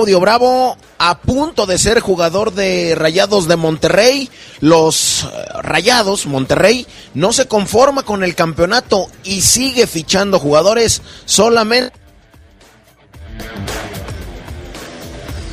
[0.00, 4.30] Claudio Bravo a punto de ser jugador de Rayados de Monterrey.
[4.60, 5.26] Los eh,
[5.60, 11.92] Rayados, Monterrey, no se conforma con el campeonato y sigue fichando jugadores solamente.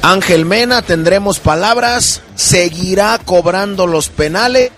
[0.02, 4.72] Ángel Mena, tendremos palabras, seguirá cobrando los penales.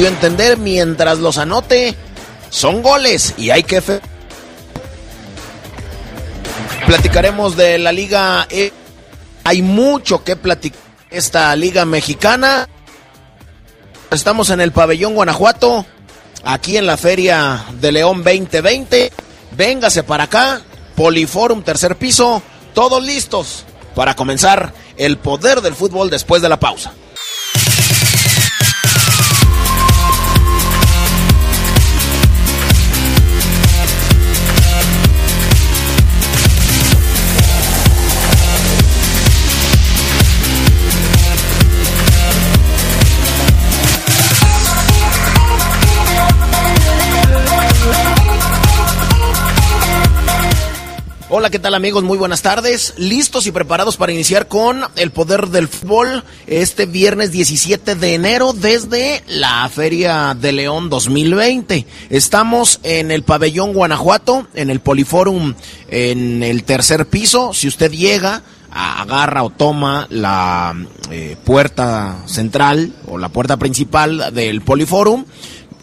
[0.00, 1.94] Yo entender, mientras los anote,
[2.50, 3.80] son goles y hay que...
[6.94, 8.72] Platicaremos de la Liga E.
[9.42, 10.78] Hay mucho que platicar
[11.10, 12.68] esta Liga Mexicana.
[14.12, 15.84] Estamos en el pabellón Guanajuato,
[16.44, 19.10] aquí en la Feria de León 2020.
[19.56, 20.60] Véngase para acá,
[20.94, 22.40] Poliforum tercer piso,
[22.74, 23.64] todos listos
[23.96, 26.92] para comenzar el poder del fútbol después de la pausa.
[51.36, 52.04] Hola, ¿qué tal amigos?
[52.04, 52.94] Muy buenas tardes.
[52.96, 58.52] Listos y preparados para iniciar con el poder del fútbol este viernes 17 de enero
[58.52, 61.86] desde la Feria de León 2020.
[62.08, 65.54] Estamos en el pabellón Guanajuato, en el Poliforum,
[65.88, 67.52] en el tercer piso.
[67.52, 70.72] Si usted llega, agarra o toma la
[71.10, 75.24] eh, puerta central o la puerta principal del Poliforum,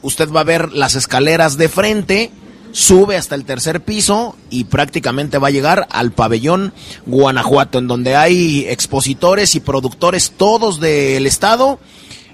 [0.01, 2.31] usted va a ver las escaleras de frente
[2.72, 6.74] sube hasta el tercer piso y prácticamente va a llegar al pabellón
[7.06, 11.80] Guanajuato, en donde hay expositores y productores todos del estado.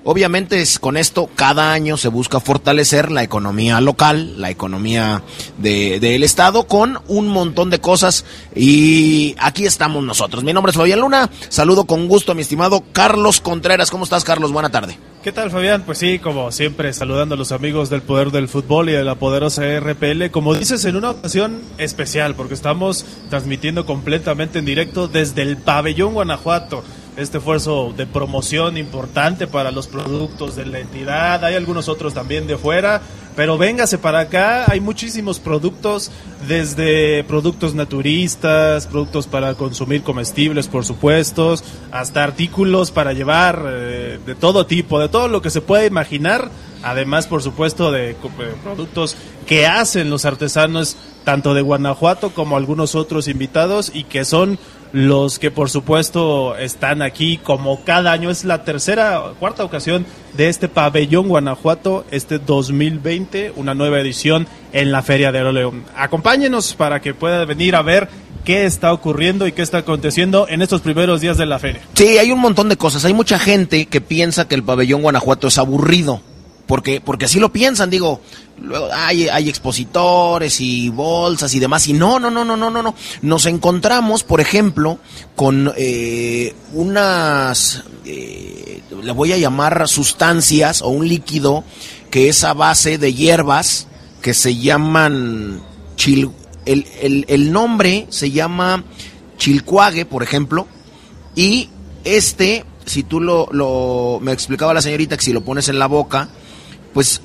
[0.09, 5.21] Obviamente con esto cada año se busca fortalecer la economía local, la economía
[5.57, 8.23] del estado con un montón de cosas
[8.55, 10.45] y aquí estamos nosotros.
[10.45, 13.91] Mi nombre es Fabián Luna, saludo con gusto a mi estimado Carlos Contreras.
[13.91, 14.53] ¿Cómo estás Carlos?
[14.53, 14.97] Buena tarde.
[15.25, 15.83] ¿Qué tal Fabián?
[15.85, 19.15] Pues sí, como siempre, saludando a los amigos del Poder del Fútbol y de la
[19.15, 20.31] poderosa RPL.
[20.31, 26.13] Como dices, en una ocasión especial, porque estamos transmitiendo completamente en directo desde el pabellón
[26.13, 26.81] Guanajuato
[27.17, 31.43] este esfuerzo de promoción importante para los productos de la entidad.
[31.43, 33.01] Hay algunos otros también de fuera,
[33.35, 34.65] pero véngase para acá.
[34.71, 36.11] Hay muchísimos productos,
[36.47, 41.55] desde productos naturistas, productos para consumir comestibles, por supuesto,
[41.91, 46.51] hasta artículos para llevar eh, de todo tipo, de todo lo que se puede imaginar.
[46.83, 48.15] Además, por supuesto, de
[48.63, 49.17] productos
[49.47, 54.59] que hacen los artesanos tanto de Guanajuato como algunos otros invitados y que son
[54.97, 58.31] los que por supuesto están aquí como cada año.
[58.31, 64.91] Es la tercera, cuarta ocasión de este pabellón Guanajuato, este 2020, una nueva edición en
[64.91, 65.83] la Feria de León.
[65.95, 68.09] Acompáñenos para que pueda venir a ver
[68.43, 71.81] qué está ocurriendo y qué está aconteciendo en estos primeros días de la feria.
[71.93, 73.05] Sí, hay un montón de cosas.
[73.05, 76.23] Hay mucha gente que piensa que el pabellón Guanajuato es aburrido
[76.67, 78.21] porque, porque así lo piensan, digo,
[78.61, 82.83] luego hay, hay expositores y bolsas y demás, y no, no, no, no, no, no,
[82.83, 82.95] no.
[83.21, 84.99] Nos encontramos, por ejemplo,
[85.35, 91.63] con eh, unas, eh, le voy a llamar sustancias o un líquido
[92.11, 93.87] que es a base de hierbas
[94.21, 95.61] que se llaman
[95.95, 96.31] Chil,
[96.65, 98.83] el, el, nombre se llama
[99.37, 100.67] Chilcuague, por ejemplo,
[101.35, 101.69] y
[102.03, 105.87] este, si tú lo, lo, me explicaba la señorita que si lo pones en la
[105.87, 106.29] boca,
[106.93, 107.21] pues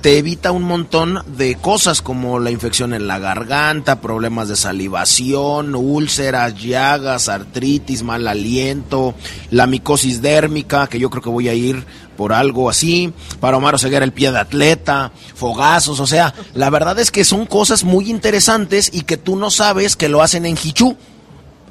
[0.00, 5.74] te evita un montón de cosas como la infección en la garganta, problemas de salivación,
[5.74, 9.14] úlceras, llagas, artritis, mal aliento,
[9.50, 11.84] la micosis dérmica, que yo creo que voy a ir
[12.16, 16.98] por algo así, para Omar Ceguera el pie de atleta, fogazos, o sea, la verdad
[16.98, 20.56] es que son cosas muy interesantes y que tú no sabes que lo hacen en
[20.62, 20.96] Hichú.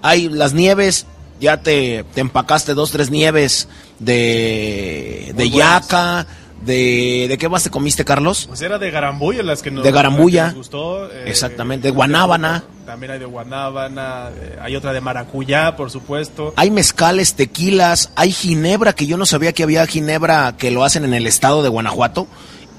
[0.01, 1.07] Hay las nieves,
[1.39, 3.67] ya te, te empacaste dos, tres nieves
[3.99, 6.27] de, de yaca
[6.65, 8.45] de, ¿De qué más te comiste, Carlos?
[8.47, 10.51] Pues era de garambuya las que nos, de garambuya.
[10.51, 11.09] gustó.
[11.11, 12.63] Eh, Exactamente, de guanábana.
[12.85, 16.53] También hay de guanábana, eh, hay otra de maracuyá, por supuesto.
[16.55, 21.03] Hay mezcales, tequilas, hay ginebra, que yo no sabía que había ginebra que lo hacen
[21.05, 22.27] en el estado de Guanajuato.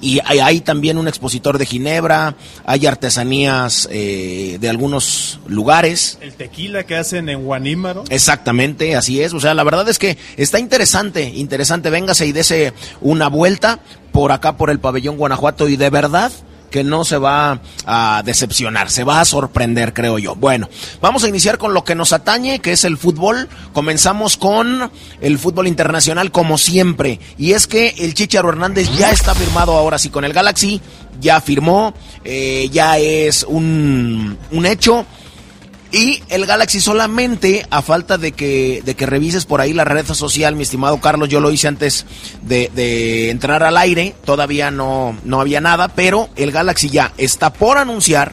[0.00, 6.18] Y hay, también un expositor de Ginebra, hay artesanías eh, de algunos lugares.
[6.20, 8.04] El tequila que hacen en Guanímaro.
[8.10, 9.32] Exactamente, así es.
[9.32, 11.88] O sea, la verdad es que está interesante, interesante.
[11.88, 13.80] Véngase y dese una vuelta
[14.12, 15.68] por acá, por el pabellón Guanajuato.
[15.68, 16.30] Y de verdad,
[16.76, 20.34] que no se va a decepcionar, se va a sorprender, creo yo.
[20.34, 20.68] Bueno,
[21.00, 23.48] vamos a iniciar con lo que nos atañe, que es el fútbol.
[23.72, 24.90] Comenzamos con
[25.22, 27.18] el fútbol internacional, como siempre.
[27.38, 30.82] Y es que el Chicharo Hernández ya está firmado ahora sí con el Galaxy,
[31.18, 31.94] ya firmó,
[32.24, 35.06] eh, ya es un, un hecho.
[35.92, 40.06] Y el Galaxy solamente, a falta de que, de que revises por ahí la red
[40.06, 42.06] social, mi estimado Carlos, yo lo hice antes
[42.42, 47.78] de, entrar al aire, todavía no, no había nada, pero el Galaxy ya está por
[47.78, 48.32] anunciar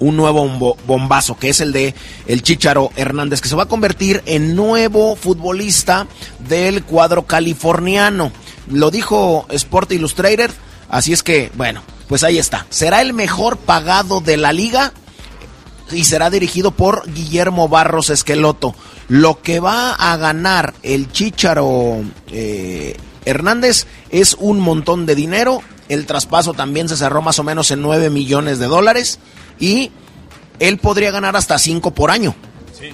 [0.00, 1.94] un nuevo bombazo, que es el de
[2.26, 6.08] el Chicharo Hernández, que se va a convertir en nuevo futbolista
[6.48, 8.32] del cuadro californiano.
[8.68, 10.50] Lo dijo Sport Illustrated,
[10.88, 12.66] así es que, bueno, pues ahí está.
[12.70, 14.92] Será el mejor pagado de la liga
[15.92, 18.74] y será dirigido por Guillermo Barros Esqueloto.
[19.08, 25.62] Lo que va a ganar el Chicharo eh, Hernández es un montón de dinero.
[25.88, 29.18] El traspaso también se cerró más o menos en 9 millones de dólares
[29.58, 29.90] y
[30.58, 32.34] él podría ganar hasta 5 por año.
[32.78, 32.90] Sí,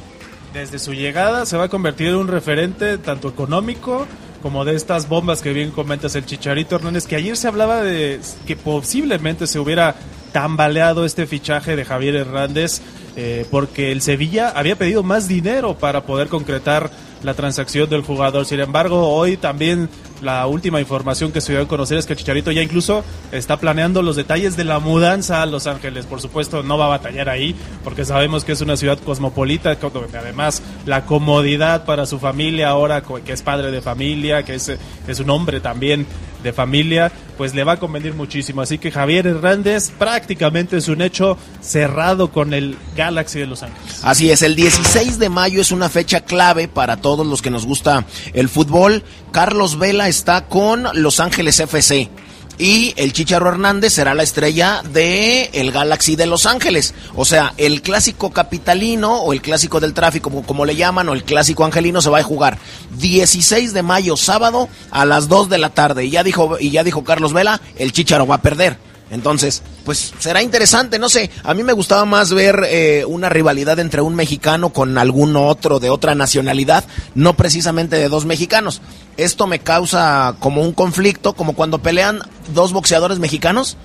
[0.54, 4.06] desde su llegada se va a convertir en un referente tanto económico
[4.42, 8.20] como de estas bombas que bien comentas el Chicharito Hernández, que ayer se hablaba de
[8.46, 9.96] que posiblemente se hubiera
[10.36, 12.82] tambaleado este fichaje de Javier Hernández
[13.16, 16.90] eh, porque el Sevilla había pedido más dinero para poder concretar
[17.22, 18.44] la transacción del jugador.
[18.44, 19.88] Sin embargo, hoy también
[20.20, 23.02] la última información que se dio a conocer es que Chicharito ya incluso
[23.32, 26.04] está planeando los detalles de la mudanza a Los Ángeles.
[26.04, 30.18] Por supuesto, no va a batallar ahí porque sabemos que es una ciudad cosmopolita, donde
[30.18, 34.70] además la comodidad para su familia ahora, que es padre de familia, que es,
[35.08, 36.06] es un hombre también
[36.42, 38.62] de familia, pues le va a convenir muchísimo.
[38.62, 44.00] Así que Javier Hernández prácticamente es un hecho cerrado con el Galaxy de Los Ángeles.
[44.02, 47.66] Así es, el 16 de mayo es una fecha clave para todos los que nos
[47.66, 49.02] gusta el fútbol.
[49.32, 52.10] Carlos Vela está con Los Ángeles FC
[52.58, 56.94] y el Chicharo Hernández será la estrella de el Galaxy de Los Ángeles.
[57.14, 61.12] O sea, el clásico capitalino o el clásico del tráfico, como, como, le llaman, o
[61.12, 62.58] el clásico angelino se va a jugar
[62.98, 66.04] 16 de mayo, sábado, a las 2 de la tarde.
[66.04, 68.85] Y ya dijo, y ya dijo Carlos Vela, el Chicharo va a perder.
[69.10, 73.78] Entonces, pues será interesante, no sé, a mí me gustaba más ver eh, una rivalidad
[73.78, 76.84] entre un mexicano con algún otro de otra nacionalidad,
[77.14, 78.82] no precisamente de dos mexicanos.
[79.16, 82.20] Esto me causa como un conflicto, como cuando pelean
[82.52, 83.76] dos boxeadores mexicanos.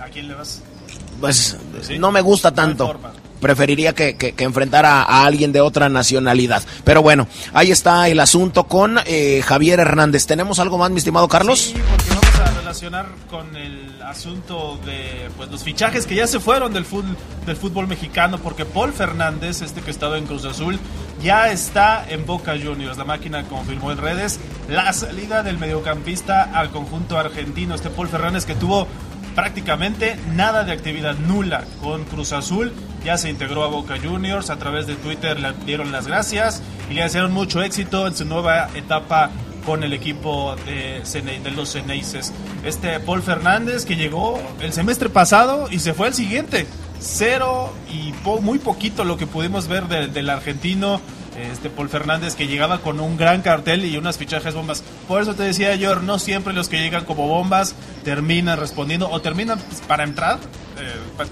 [0.00, 0.62] ¿A quién le vas?
[1.20, 1.56] Pues
[1.98, 2.98] no me gusta tanto.
[3.40, 6.62] Preferiría que, que, enfrentara a alguien de otra nacionalidad.
[6.84, 10.26] Pero bueno, ahí está el asunto con eh, Javier Hernández.
[10.26, 11.60] ¿Tenemos algo más, mi estimado Carlos?
[11.60, 16.40] Sí, porque vamos a relacionar con el asunto de pues los fichajes que ya se
[16.40, 17.16] fueron del fútbol,
[17.46, 20.78] del fútbol mexicano, porque Paul Fernández, este que estaba en Cruz Azul,
[21.22, 22.98] ya está en Boca Juniors.
[22.98, 28.44] La máquina confirmó en redes la salida del mediocampista al conjunto argentino, este Paul Fernández
[28.44, 28.86] que tuvo
[29.34, 32.72] prácticamente nada de actividad nula con Cruz Azul.
[33.04, 36.94] Ya se integró a Boca Juniors, a través de Twitter le dieron las gracias y
[36.94, 39.30] le desearon mucho éxito en su nueva etapa
[39.64, 41.02] con el equipo de,
[41.54, 42.32] los Ceneices.
[42.64, 46.66] Este Paul Fernández que llegó el semestre pasado y se fue al siguiente.
[46.98, 51.00] Cero y muy poquito lo que pudimos ver del argentino
[51.36, 54.82] este Paul Fernández que llegaba con un gran cartel y unas fichajes bombas.
[55.08, 59.20] Por eso te decía yo, no siempre los que llegan como bombas terminan respondiendo o
[59.20, 60.38] terminan para entrar
[60.78, 61.24] eh,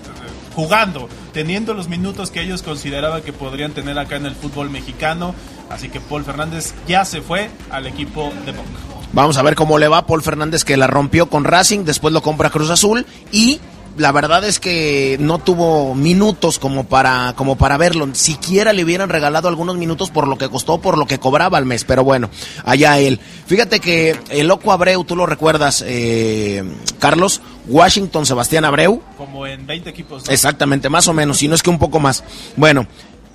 [0.55, 5.35] jugando, teniendo los minutos que ellos consideraban que podrían tener acá en el fútbol mexicano.
[5.71, 8.69] Así que Paul Fernández ya se fue al equipo de Boca.
[9.13, 12.23] Vamos a ver cómo le va Paul Fernández que la rompió con Racing, después lo
[12.23, 13.59] compra Cruz Azul y
[13.97, 18.09] la verdad es que no tuvo minutos como para, como para verlo.
[18.13, 21.65] Siquiera le hubieran regalado algunos minutos por lo que costó, por lo que cobraba al
[21.65, 21.85] mes.
[21.85, 22.31] Pero bueno,
[22.65, 23.21] allá él.
[23.47, 26.63] Fíjate que el loco Abreu, tú lo recuerdas, eh,
[26.99, 29.03] Carlos, Washington Sebastián Abreu.
[29.17, 30.29] Como en 20 equipos.
[30.29, 32.25] Exactamente, más o menos, si no es que un poco más.
[32.57, 32.87] Bueno,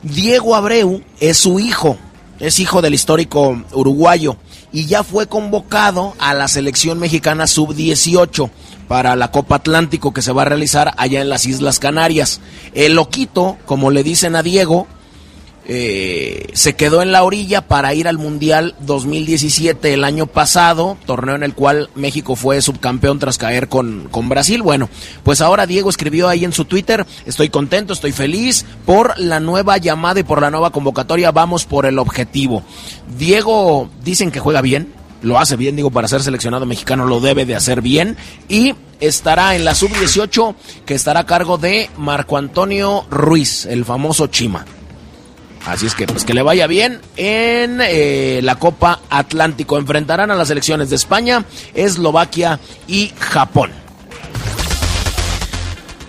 [0.02, 1.98] Diego Abreu es su hijo,
[2.40, 4.38] es hijo del histórico uruguayo
[4.74, 8.50] y ya fue convocado a la selección mexicana sub-18
[8.88, 12.42] para la Copa Atlántico que se va a realizar allá en las Islas Canarias.
[12.74, 14.88] El loquito, como le dicen a Diego,
[15.66, 21.36] eh, se quedó en la orilla para ir al Mundial 2017 el año pasado, torneo
[21.36, 24.62] en el cual México fue subcampeón tras caer con, con Brasil.
[24.62, 24.90] Bueno,
[25.24, 29.78] pues ahora Diego escribió ahí en su Twitter, estoy contento, estoy feliz por la nueva
[29.78, 32.64] llamada y por la nueva convocatoria, vamos por el objetivo.
[33.18, 34.92] Diego dicen que juega bien,
[35.24, 38.18] lo hace bien, digo, para ser seleccionado mexicano lo debe de hacer bien
[38.50, 44.28] y estará en la sub-18 que estará a cargo de Marco Antonio Ruiz, el famoso
[44.28, 44.66] Chima.
[45.66, 49.78] Así es que, pues que le vaya bien en eh, la Copa Atlántico.
[49.78, 53.72] Enfrentarán a las selecciones de España, Eslovaquia y Japón.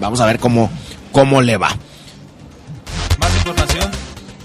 [0.00, 0.70] Vamos a ver cómo,
[1.12, 1.70] cómo le va.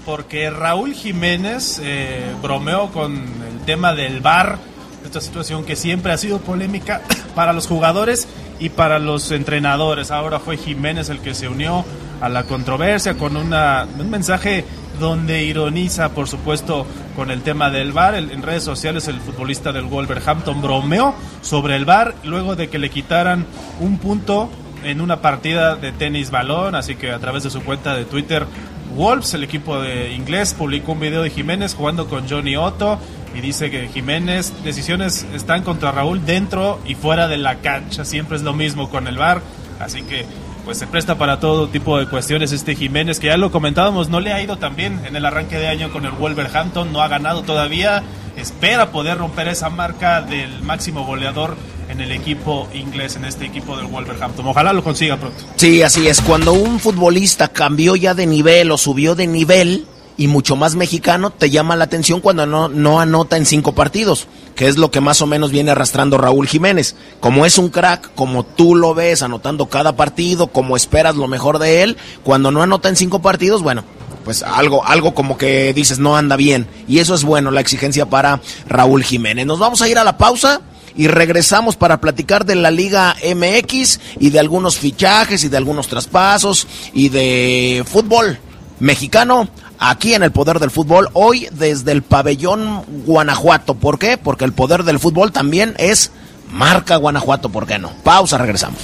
[0.04, 4.58] Porque Raúl Jiménez eh, bromeó con el tema del VAR,
[5.04, 7.02] esta situación que siempre ha sido polémica
[7.34, 8.28] para los jugadores
[8.58, 10.10] y para los entrenadores.
[10.10, 11.84] Ahora fue Jiménez el que se unió
[12.20, 14.64] a la controversia con una, un mensaje
[15.00, 18.14] donde ironiza, por supuesto, con el tema del VAR.
[18.14, 22.90] En redes sociales, el futbolista del Wolverhampton bromeó sobre el VAR luego de que le
[22.90, 23.46] quitaran
[23.80, 24.50] un punto
[24.84, 26.74] en una partida de tenis balón.
[26.74, 28.46] Así que a través de su cuenta de Twitter,
[28.94, 32.98] Wolves, el equipo de inglés, publicó un video de Jiménez jugando con Johnny Otto
[33.34, 38.04] y dice que Jiménez, decisiones están contra Raúl dentro y fuera de la cancha.
[38.04, 39.40] Siempre es lo mismo con el VAR.
[39.78, 40.26] Así que
[40.64, 44.20] pues se presta para todo tipo de cuestiones este Jiménez, que ya lo comentábamos, no
[44.20, 47.08] le ha ido tan bien en el arranque de año con el Wolverhampton, no ha
[47.08, 48.02] ganado todavía,
[48.36, 51.56] espera poder romper esa marca del máximo goleador
[51.90, 54.46] en el equipo inglés, en este equipo del Wolverhampton.
[54.46, 55.38] Ojalá lo consiga pronto.
[55.56, 60.28] Sí, así es, cuando un futbolista cambió ya de nivel o subió de nivel, y
[60.28, 64.68] mucho más mexicano, te llama la atención cuando no, no anota en cinco partidos, que
[64.68, 66.94] es lo que más o menos viene arrastrando Raúl Jiménez.
[67.20, 71.58] Como es un crack, como tú lo ves anotando cada partido, como esperas lo mejor
[71.58, 73.82] de él, cuando no anota en cinco partidos, bueno,
[74.22, 76.66] pues algo, algo como que dices no anda bien.
[76.86, 79.46] Y eso es bueno, la exigencia para Raúl Jiménez.
[79.46, 80.60] Nos vamos a ir a la pausa
[80.96, 85.88] y regresamos para platicar de la Liga MX y de algunos fichajes y de algunos
[85.88, 88.38] traspasos y de fútbol
[88.78, 93.74] mexicano aquí en el Poder del Fútbol, hoy desde el pabellón Guanajuato.
[93.74, 94.18] ¿Por qué?
[94.18, 96.12] Porque el Poder del Fútbol también es
[96.52, 97.90] marca Guanajuato, ¿por qué no?
[98.04, 98.78] Pausa, regresamos.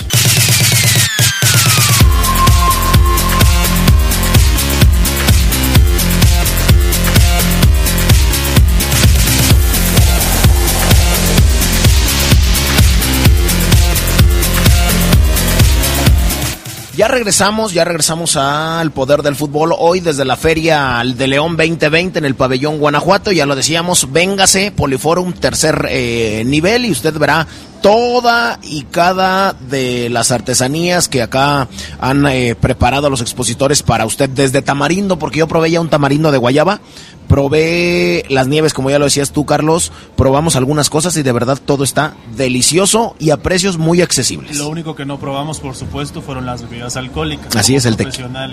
[16.97, 22.19] Ya regresamos, ya regresamos al poder del fútbol hoy desde la Feria de León 2020
[22.19, 23.33] en el pabellón Guanajuato.
[23.33, 27.47] Ya lo decíamos, véngase, Poliforum tercer eh, nivel y usted verá
[27.83, 31.69] toda y cada de las artesanías que acá
[32.01, 36.33] han eh, preparado los expositores para usted desde tamarindo, porque yo probé ya un tamarindo
[36.33, 36.81] de guayaba,
[37.29, 41.59] probé las nieves, como ya lo decías tú, Carlos, probamos algunas cosas y de verdad
[41.65, 44.59] todo está delicioso y a precios muy accesibles.
[44.59, 47.55] Lo único que no probamos, por supuesto, fueron las bebidas alcohólicas.
[47.57, 48.49] Así es, el, tequila.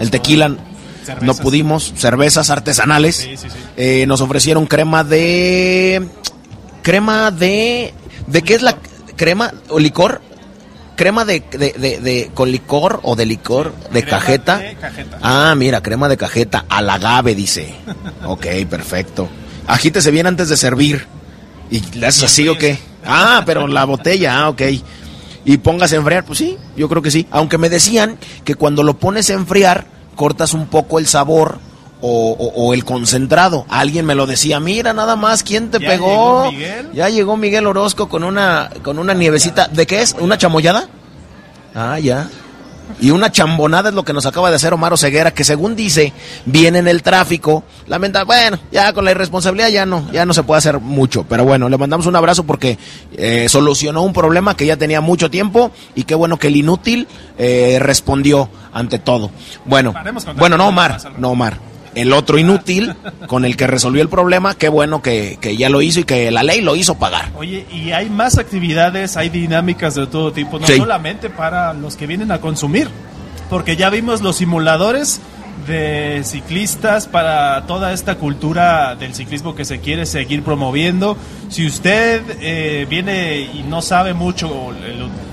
[0.00, 0.56] el tequila.
[1.22, 3.16] No pudimos, cervezas artesanales.
[3.16, 3.56] Sí, sí, sí.
[3.76, 6.06] Eh, nos ofrecieron crema de...
[6.82, 7.94] Crema de...
[8.26, 8.76] ¿De qué es la
[9.16, 10.20] crema o licor?
[10.98, 14.60] Crema de, de, de, con licor o de licor de cajeta.
[15.22, 17.72] Ah, mira, crema de cajeta al agave, dice.
[18.26, 19.28] ok, perfecto.
[19.68, 21.06] Agítese bien antes de servir.
[21.70, 22.78] ¿Y le haces así o qué?
[23.06, 24.62] Ah, pero la botella, ah, ok.
[25.44, 27.26] Y póngase a enfriar, pues sí, yo creo que sí.
[27.30, 29.86] Aunque me decían que cuando lo pones a enfriar,
[30.16, 31.60] cortas un poco el sabor
[32.00, 33.66] o, el concentrado.
[33.68, 36.50] Alguien me lo decía, mira nada más, ¿quién te pegó?
[36.92, 39.68] Ya llegó Miguel Orozco con una, con una nievecita.
[39.68, 40.14] ¿De qué es?
[40.18, 40.88] ¿Una chamoyada?
[41.74, 42.28] Ah, ya.
[43.00, 46.12] Y una chambonada es lo que nos acaba de hacer Omar Ceguera, que según dice,
[46.46, 47.62] viene en el tráfico.
[47.86, 51.24] Lamenta, bueno, ya con la irresponsabilidad ya no, ya no se puede hacer mucho.
[51.28, 52.78] Pero bueno, le mandamos un abrazo porque
[53.16, 57.06] eh, solucionó un problema que ya tenía mucho tiempo y qué bueno que el inútil
[57.36, 59.30] eh, respondió ante todo.
[59.64, 59.94] Bueno,
[60.36, 61.68] bueno, no Omar, no Omar.
[61.94, 62.94] El otro inútil
[63.26, 66.42] con el que resolvió el problema, qué bueno que, ya lo hizo y que la
[66.42, 67.30] ley lo hizo pagar.
[67.36, 72.06] Oye, y hay más actividades, hay dinámicas de todo tipo, no solamente para los que
[72.06, 72.88] vienen a consumir,
[73.50, 75.20] porque ya vimos los simuladores
[75.66, 81.16] de ciclistas para toda esta cultura del ciclismo que se quiere seguir promoviendo.
[81.48, 84.72] Si usted eh, viene y no sabe mucho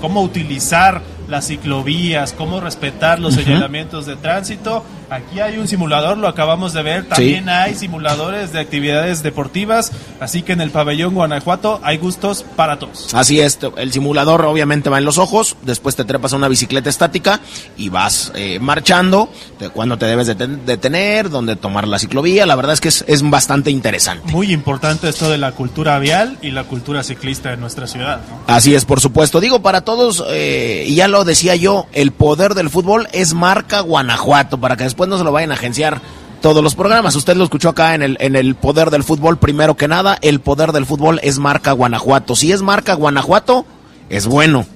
[0.00, 4.84] cómo utilizar las ciclovías, cómo respetar los señalamientos de tránsito.
[5.10, 7.08] Aquí hay un simulador, lo acabamos de ver.
[7.08, 9.92] También hay simuladores de actividades deportivas.
[10.20, 13.14] Así que en el pabellón Guanajuato hay gustos para todos.
[13.14, 15.56] Así es, el simulador obviamente va en los ojos.
[15.62, 17.40] Después te trepas a una bicicleta estática
[17.76, 19.28] y vas eh, marchando.
[19.60, 22.46] De cuando te debes detener, dónde tomar la ciclovía.
[22.46, 24.32] La verdad es que es, bastante interesante.
[24.32, 28.20] Muy importante esto de la cultura vial y la cultura ciclista en nuestra ciudad.
[28.46, 29.40] Así es, por supuesto.
[29.40, 33.80] Digo para todos, eh, y ya lo decía yo, el poder del fútbol es marca
[33.80, 36.00] Guanajuato, para que después no se lo vayan a agenciar
[36.40, 37.16] todos los programas.
[37.16, 40.40] Usted lo escuchó acá en el, en el poder del fútbol, primero que nada, el
[40.40, 42.36] poder del fútbol es marca Guanajuato.
[42.36, 43.66] Si es marca Guanajuato,
[44.08, 44.66] es bueno.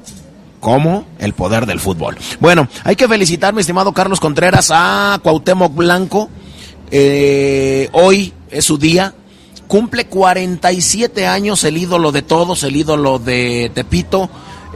[0.60, 2.18] como El poder del fútbol.
[2.40, 6.28] Bueno, hay que felicitar, mi estimado Carlos Contreras, a Cuauhtémoc Blanco.
[6.90, 9.14] Eh, hoy es su día.
[9.68, 14.28] Cumple 47 años el ídolo de todos, el ídolo de Tepito.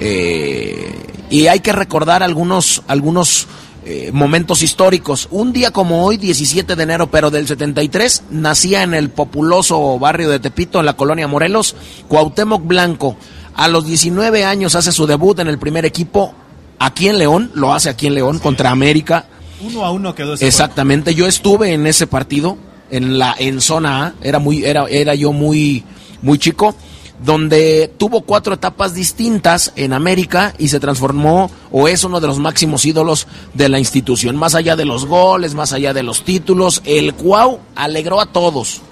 [0.06, 0.92] Eh,
[1.30, 3.46] y hay que recordar algunos, algunos
[3.86, 5.28] eh, momentos históricos.
[5.30, 10.28] Un día como hoy, 17 de enero, pero del 73, nacía en el populoso barrio
[10.28, 11.74] de Tepito, en la colonia Morelos,
[12.08, 13.16] Cuauhtémoc Blanco.
[13.54, 16.34] A los 19 años hace su debut en el primer equipo
[16.78, 19.26] aquí en León, lo hace aquí en León contra América.
[19.60, 22.58] Uno a uno quedó ese Exactamente, yo estuve en ese partido
[22.90, 25.84] en la en zona A, era muy era era yo muy
[26.20, 26.74] muy chico
[27.22, 32.38] donde tuvo cuatro etapas distintas en América y se transformó o es uno de los
[32.38, 34.36] máximos ídolos de la institución.
[34.36, 38.82] Más allá de los goles, más allá de los títulos, el Cuau alegró a todos.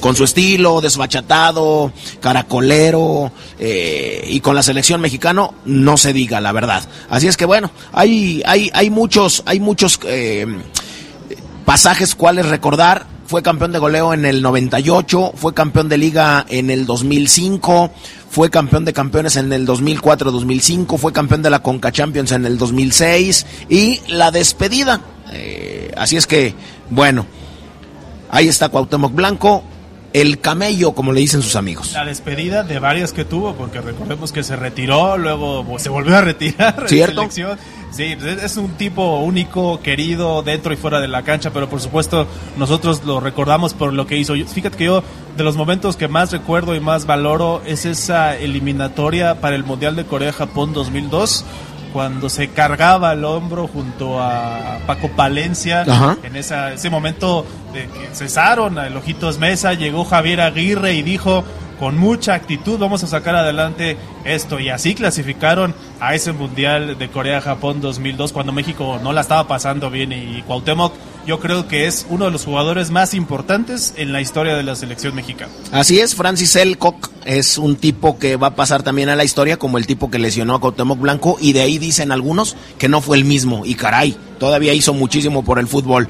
[0.00, 0.80] Con su, estilo.
[0.80, 6.84] desbachatado, caracolero eh, y con la selección mexicano no se diga la verdad.
[7.10, 10.46] Así es que bueno, hay, hay, hay muchos, hay muchos eh,
[11.64, 16.68] pasajes cuales recordar fue campeón de goleo en el 98, fue campeón de liga en
[16.68, 17.90] el 2005,
[18.28, 22.58] fue campeón de campeones en el 2004-2005, fue campeón de la Conca Champions en el
[22.58, 25.00] 2006 y la despedida.
[25.32, 26.54] Eh, así es que,
[26.90, 27.24] bueno,
[28.30, 29.64] ahí está Cuauhtémoc Blanco,
[30.12, 31.92] el camello, como le dicen sus amigos.
[31.94, 36.20] La despedida de varias que tuvo, porque recordemos que se retiró, luego se volvió a
[36.20, 36.84] retirar.
[36.86, 37.26] ¿Cierto?
[37.92, 42.26] Sí, es un tipo único, querido dentro y fuera de la cancha, pero por supuesto
[42.56, 44.34] nosotros lo recordamos por lo que hizo.
[44.34, 45.04] Fíjate que yo
[45.36, 49.94] de los momentos que más recuerdo y más valoro es esa eliminatoria para el Mundial
[49.94, 51.44] de Corea-Japón 2002
[51.92, 55.84] cuando se cargaba el hombro junto a Paco Palencia,
[56.22, 61.44] en esa, ese momento de que cesaron a Ojitos Mesa, llegó Javier Aguirre y dijo,
[61.82, 64.60] con mucha actitud vamos a sacar adelante esto.
[64.60, 69.90] Y así clasificaron a ese Mundial de Corea-Japón 2002 cuando México no la estaba pasando
[69.90, 70.92] bien y Cuauhtémoc
[71.26, 74.76] yo creo que es uno de los jugadores más importantes en la historia de la
[74.76, 75.52] selección mexicana.
[75.72, 79.56] Así es, Francis Elcock es un tipo que va a pasar también a la historia
[79.56, 83.00] como el tipo que lesionó a Cuauhtémoc Blanco y de ahí dicen algunos que no
[83.00, 86.08] fue el mismo y caray, todavía hizo muchísimo por el fútbol.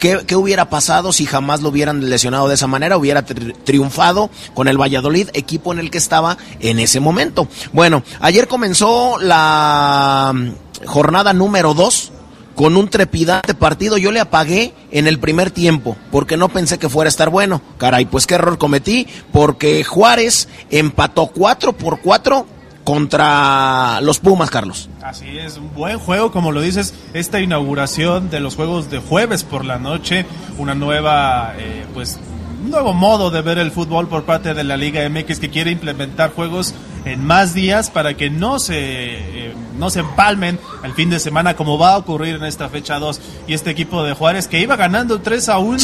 [0.00, 2.96] ¿Qué, hubiera pasado si jamás lo hubieran lesionado de esa manera?
[2.96, 7.48] Hubiera triunfado con el Valladolid, equipo en el que estaba en ese momento.
[7.74, 12.12] Bueno, ayer comenzó la mm, jornada número 2
[12.54, 13.98] con un trepidante partido.
[13.98, 17.60] Yo le apagué en el primer tiempo porque no pensé que fuera a estar bueno.
[17.76, 22.46] Caray, pues qué error cometí porque Juárez empató 4 por 4
[22.84, 24.88] contra los Pumas, Carlos.
[25.02, 29.44] Así es, un buen juego, como lo dices, esta inauguración de los juegos de jueves
[29.44, 30.26] por la noche,
[30.58, 32.18] una nueva, eh, pues,
[32.62, 35.70] un nuevo modo de ver el fútbol por parte de la Liga MX que quiere
[35.70, 41.08] implementar juegos en más días para que no se, eh, no se empalmen el fin
[41.08, 43.20] de semana como va a ocurrir en esta fecha 2.
[43.46, 45.78] Y este equipo de Juárez que iba ganando 3 a 1,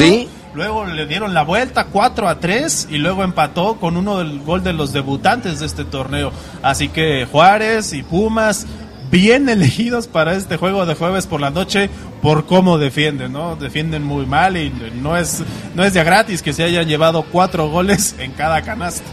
[0.57, 4.64] luego le dieron la vuelta 4 a 3 y luego empató con uno del gol
[4.64, 6.33] de los debutantes de este torneo.
[6.62, 8.66] Así que Juárez y Pumas
[9.11, 11.90] bien elegidos para este juego de jueves por la noche
[12.23, 13.57] por cómo defienden, ¿no?
[13.57, 15.42] Defienden muy mal y no es,
[15.75, 19.05] no es de gratis que se hayan llevado cuatro goles en cada canasta.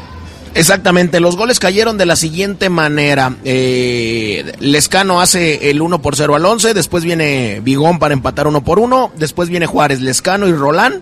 [0.56, 3.36] Exactamente, los goles cayeron de la siguiente manera.
[3.44, 8.64] Eh, Lescano hace el 1 por 0 al 11, después viene Bigón para empatar 1
[8.64, 11.02] por 1, después viene Juárez, Lescano y Rolán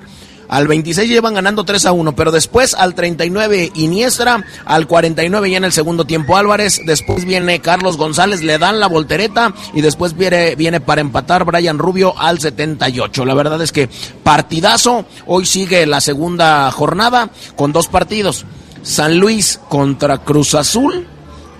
[0.52, 5.56] Al 26 llevan ganando 3 a 1, pero después al 39 Iniestra, al 49 ya
[5.56, 10.14] en el segundo tiempo Álvarez, después viene Carlos González, le dan la voltereta y después
[10.18, 13.24] viene, para empatar Brian Rubio al 78.
[13.24, 13.88] La verdad es que
[14.24, 18.46] partidazo, hoy sigue la segunda jornada con dos partidos.
[18.84, 21.08] San Luis contra Cruz Azul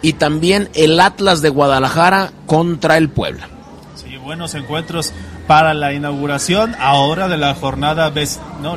[0.02, 3.48] y también el Atlas de Guadalajara contra el Puebla.
[3.96, 5.14] Sí, buenos encuentros
[5.52, 8.10] para la inauguración ahora de la jornada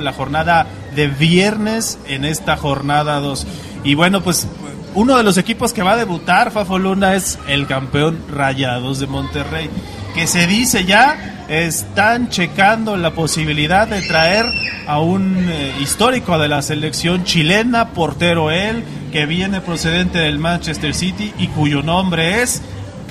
[0.01, 3.47] la jornada de viernes en esta jornada 2.
[3.85, 4.49] Y bueno, pues
[4.97, 9.07] uno de los equipos que va a debutar Fafo Luna es el campeón Rayados de
[9.07, 9.71] Monterrey,
[10.17, 14.45] que se dice ya están checando la posibilidad de traer
[14.89, 18.83] a un eh, histórico de la selección chilena, portero él,
[19.13, 22.63] que viene procedente del Manchester City y cuyo nombre es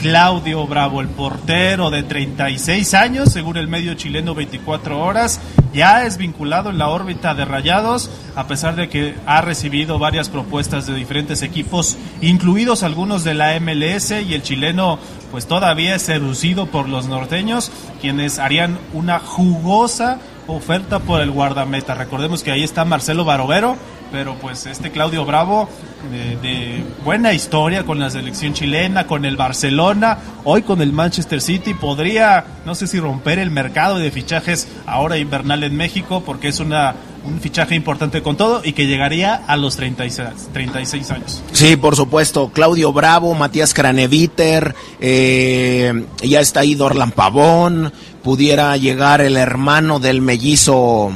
[0.03, 5.39] Claudio Bravo, el portero de 36 años, según el medio chileno 24 horas,
[5.73, 10.27] ya es vinculado en la órbita de Rayados, a pesar de que ha recibido varias
[10.27, 14.99] propuestas de diferentes equipos, incluidos algunos de la MLS y el chileno
[15.31, 21.95] pues todavía es seducido por los norteños, quienes harían una jugosa oferta por el guardameta.
[21.95, 23.77] Recordemos que ahí está Marcelo Barovero,
[24.13, 25.67] pero pues este Claudio Bravo
[26.11, 31.73] de, buena historia con la selección chilena, con el Barcelona, hoy con el Manchester City,
[31.73, 36.59] podría, no sé si romper el mercado de fichajes ahora invernal en México, porque es
[36.59, 36.93] una
[37.25, 41.43] un fichaje importante con todo y que llegaría a los 36, 36 años.
[41.53, 42.51] Sí, por supuesto.
[42.53, 50.21] Claudio Bravo, Matías Craneviter, eh, ya está ahí Dorlan Pavón, pudiera llegar el hermano del
[50.21, 51.13] mellizo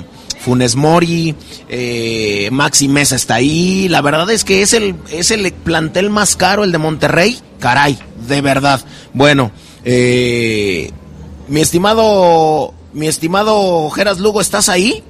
[0.48, 1.36] Funes Mori,
[1.68, 3.90] eh, Maxi Mesa está ahí.
[3.90, 7.38] La verdad es que es el, es el plantel más caro, el de Monterrey.
[7.60, 8.80] Caray, de verdad.
[9.12, 9.52] Bueno,
[9.84, 10.90] eh,
[11.50, 15.04] mi estimado, mi estimado Geras Lugo, ¿estás ahí?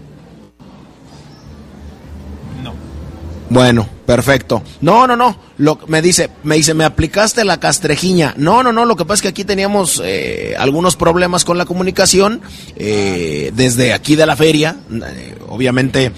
[3.50, 4.64] Bueno, Perfecto.
[4.80, 5.38] No, no, no.
[5.58, 8.34] Lo, me dice, me dice, me aplicaste la castrejiña.
[8.38, 8.86] No, no, no.
[8.86, 12.40] Lo que pasa es que aquí teníamos eh, algunos problemas con la comunicación
[12.78, 14.78] eh, desde aquí de la feria.
[14.90, 16.14] Eh, obviamente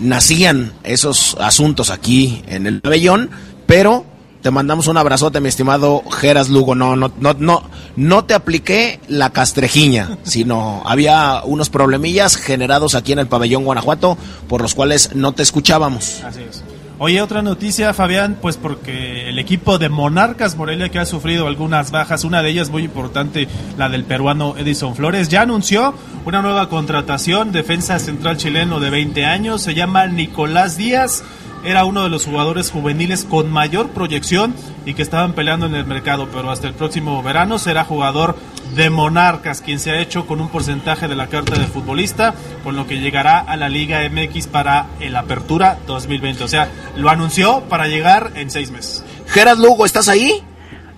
[0.00, 3.30] nacían esos asuntos aquí en el pabellón,
[3.66, 4.04] pero
[4.42, 6.74] te mandamos un abrazote, mi estimado Geras Lugo.
[6.74, 7.62] No, no, no, no,
[7.96, 14.16] no te apliqué la castrejiña, sino había unos problemillas generados aquí en el pabellón Guanajuato
[14.48, 16.22] por los cuales no te escuchábamos.
[16.24, 16.62] Así es.
[17.00, 21.92] Oye, otra noticia, Fabián, pues porque el equipo de Monarcas Morelia, que ha sufrido algunas
[21.92, 23.46] bajas, una de ellas muy importante,
[23.76, 29.24] la del peruano Edison Flores, ya anunció una nueva contratación, defensa central chileno de 20
[29.24, 31.22] años, se llama Nicolás Díaz
[31.64, 34.54] era uno de los jugadores juveniles con mayor proyección
[34.86, 38.36] y que estaban peleando en el mercado, pero hasta el próximo verano será jugador
[38.74, 42.76] de Monarcas, quien se ha hecho con un porcentaje de la carta de futbolista, con
[42.76, 46.44] lo que llegará a la Liga MX para el Apertura 2020.
[46.44, 49.04] O sea, lo anunció para llegar en seis meses.
[49.28, 50.42] Gerard Lugo, ¿estás ahí?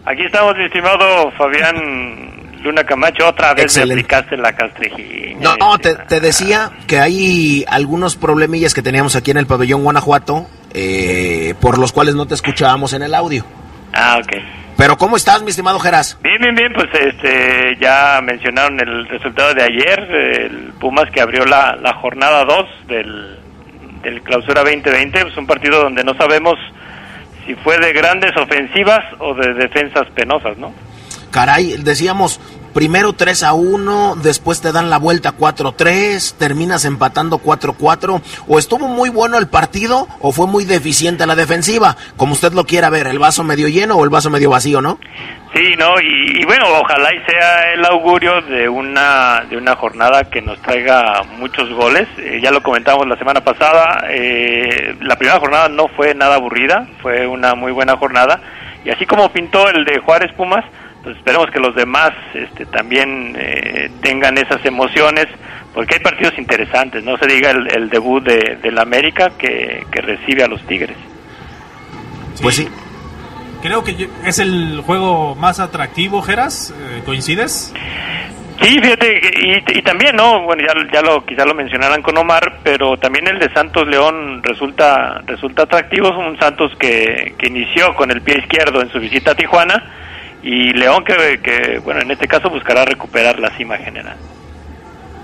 [0.04, 5.56] Aquí estamos, mi estimado Fabián Luna Camacho, otra vez me aplicaste la castrejina.
[5.58, 11.54] No, te, decía que hay algunos problemillas que teníamos aquí en el pabellón Guanajuato, eh,
[11.60, 13.44] por los cuales no te escuchábamos en el audio.
[13.92, 14.32] Ah, ok.
[14.76, 16.18] Pero ¿cómo estás, mi estimado Geras?
[16.22, 21.44] Bien, bien, bien, pues este, ya mencionaron el resultado de ayer, el Pumas que abrió
[21.44, 23.38] la, la jornada 2 del,
[24.02, 26.54] del Clausura 2020, pues un partido donde no sabemos
[27.46, 30.72] si fue de grandes ofensivas o de defensas penosas, ¿no?
[31.30, 32.40] Caray, decíamos,
[32.72, 38.88] primero 3 a 1, después te dan la vuelta 4-3, terminas empatando 4-4, o estuvo
[38.88, 43.06] muy bueno el partido o fue muy deficiente la defensiva, como usted lo quiera ver,
[43.06, 44.98] el vaso medio lleno o el vaso medio vacío, ¿no?
[45.52, 50.40] Sí, no, y, bueno, ojalá y sea el augurio de una de una jornada que
[50.40, 52.06] nos traiga muchos goles.
[52.18, 56.86] Eh, ya lo comentamos la semana pasada, eh, la primera jornada no fue nada aburrida,
[57.02, 58.40] fue una muy buena jornada,
[58.84, 60.64] y así como pintó el de Juárez Pumas,
[61.02, 65.26] pues esperemos que los demás este, también eh, tengan esas emociones,
[65.74, 70.48] porque hay partidos interesantes, no se diga el, debut de, del América que, recibe a
[70.48, 70.96] los Tigres.
[72.42, 72.68] Pues sí.
[73.62, 77.74] Creo que es el juego más atractivo, Geras, eh, ¿coincides?
[78.62, 79.20] Sí, fíjate,
[79.74, 80.42] y, también, ¿no?
[80.42, 84.42] Bueno, ya, ya lo, quizá lo mencionaran con Omar, pero también el de Santos León
[84.42, 86.08] resulta, resulta atractivo.
[86.08, 89.82] Es un Santos que, que inició con el pie izquierdo en su visita a Tijuana
[90.42, 94.16] y León que, bueno, en este caso buscará recuperar la cima general.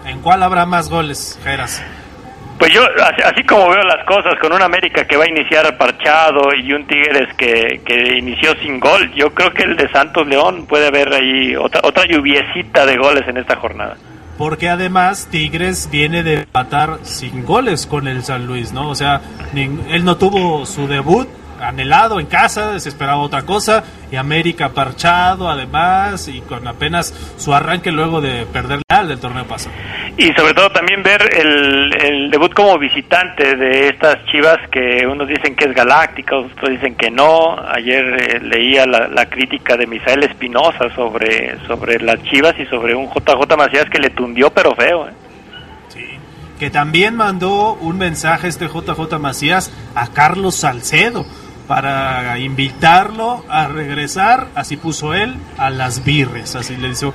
[0.04, 1.82] ¿En cuál habrá más goles, Geras?
[2.58, 2.80] Pues yo,
[3.24, 6.86] así, como veo las cosas, con un América que va a iniciar parchado y un
[6.86, 11.12] Tigres que, que inició sin gol, yo creo que el de Santos León puede haber
[11.12, 13.96] ahí otra, otra lluviecita de goles en esta jornada.
[14.38, 18.90] porque además Tigres viene de matar sin goles con el San Luis, ¿no?
[18.90, 19.20] O sea,
[19.54, 21.28] él no tuvo su debut
[21.60, 27.54] anhelado en casa, se esperaba otra cosa, y América parchado además, y con apenas su
[27.54, 29.74] arranque luego de perder al del torneo pasado.
[30.16, 35.54] Y sobre todo también ver el, debut como visitante de estas chivas que unos dicen
[35.54, 37.56] que es galáctica, otros dicen que no.
[37.68, 43.06] Ayer eh, leía la, crítica de Misael Espinosa sobre, sobre las chivas y sobre un
[43.08, 45.08] JJ Macías que le tundió pero feo.
[45.08, 45.12] ¿eh?
[46.58, 51.26] que también mandó un mensaje este JJ Macías a Carlos Salcedo
[51.66, 56.56] para invitarlo a regresar, así puso él, a las birrias.
[56.56, 57.12] Así le dijo,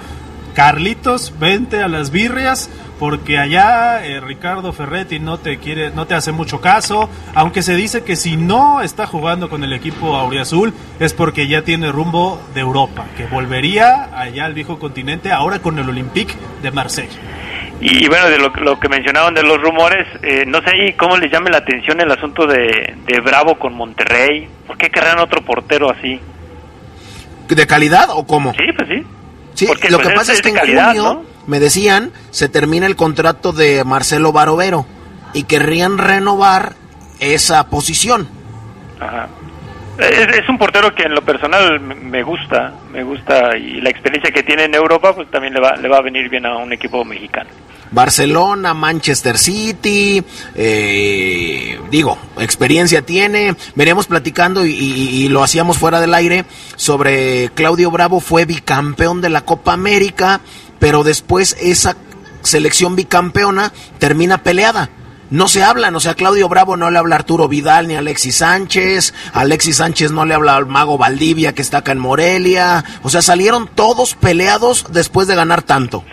[0.54, 6.14] Carlitos, vente a las birrias porque allá eh, Ricardo Ferretti no te quiere, no te
[6.14, 10.72] hace mucho caso, aunque se dice que si no está jugando con el equipo auriazul
[11.00, 15.80] es porque ya tiene rumbo de Europa, que volvería allá al viejo continente ahora con
[15.80, 17.41] el Olympique de Marsella.
[17.82, 21.50] Y, bueno, de lo, que mencionaban de los rumores, eh, no sé cómo les llame
[21.50, 24.48] la atención el asunto de, Bravo con Monterrey.
[24.68, 26.20] ¿Por qué querrán otro portero así?
[27.50, 28.54] ¿De calidad o cómo?
[28.54, 29.04] Sí, pues sí.
[29.56, 33.84] Sí, lo que pasa es que en junio, me decían, se termina el contrato de
[33.84, 34.86] Marcelo Barovero
[35.34, 36.74] y querrían renovar
[37.20, 38.30] esa posición.
[39.00, 39.28] Ajá.
[39.98, 44.44] Es, un portero que en lo personal me gusta, me gusta y la experiencia que
[44.44, 47.04] tiene en Europa pues también le va, le va a venir bien a un equipo
[47.04, 47.50] mexicano.
[47.92, 50.24] Barcelona, Manchester City,
[50.56, 53.56] eh, digo, experiencia tiene.
[53.76, 59.46] Veníamos platicando y, lo hacíamos fuera del aire sobre Claudio Bravo, fue bicampeón de la
[59.46, 60.42] Copa América,
[60.80, 61.96] pero después esa
[62.42, 64.90] selección bicampeona termina peleada
[65.32, 68.36] no se hablan, o sea, Claudio Bravo no le habla Arturo Vidal ni a Alexis
[68.38, 73.10] Sánchez, Alexis Sánchez no le habla al mago Valdivia que está acá en Morelia, o
[73.10, 76.04] sea, salieron todos peleados después de ganar tanto.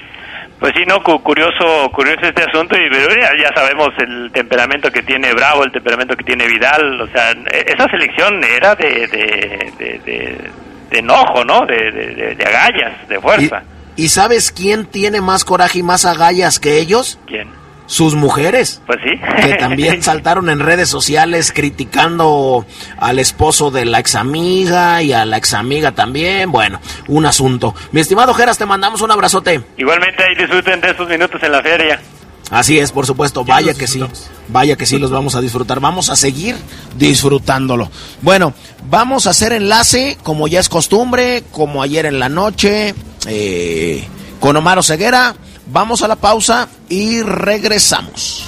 [0.59, 5.63] Pues sí, no, curioso, curioso este asunto y ya, sabemos el temperamento que tiene Bravo,
[5.63, 11.45] el temperamento que tiene Vidal, o sea, e, esa selección era de, de, de, enojo,
[11.45, 11.65] ¿no?
[11.65, 13.63] De, agallas, de fuerza.
[13.95, 17.21] ¿Y, ¿Y sabes quién tiene más coraje y más agallas que ellos?
[17.27, 17.58] ¿Quién?
[17.89, 18.81] Sus mujeres.
[18.87, 19.19] Pues sí.
[19.43, 22.65] Que también saltaron en redes sociales criticando
[22.99, 26.53] al esposo de la ex amiga y a la ex amiga también.
[26.53, 27.75] Bueno, un asunto.
[27.91, 29.61] Mi estimado Geras, te mandamos un abrazote.
[29.77, 32.01] Igualmente ahí disfruten de estos minutos en la feria.
[32.51, 33.45] Así es, por supuesto.
[33.45, 34.03] Vaya que sí.
[34.49, 35.81] Vaya que sí los vamos a disfrutar.
[35.81, 36.57] Vamos a seguir
[36.97, 37.91] disfrutándolo.
[38.23, 38.55] Bueno,
[38.89, 42.95] vamos a hacer enlace, como ya es costumbre, como ayer en la noche,
[43.27, 44.07] eh,
[44.41, 45.35] con Omar Ceguera
[45.71, 48.45] Vamos a la pausa y regresamos.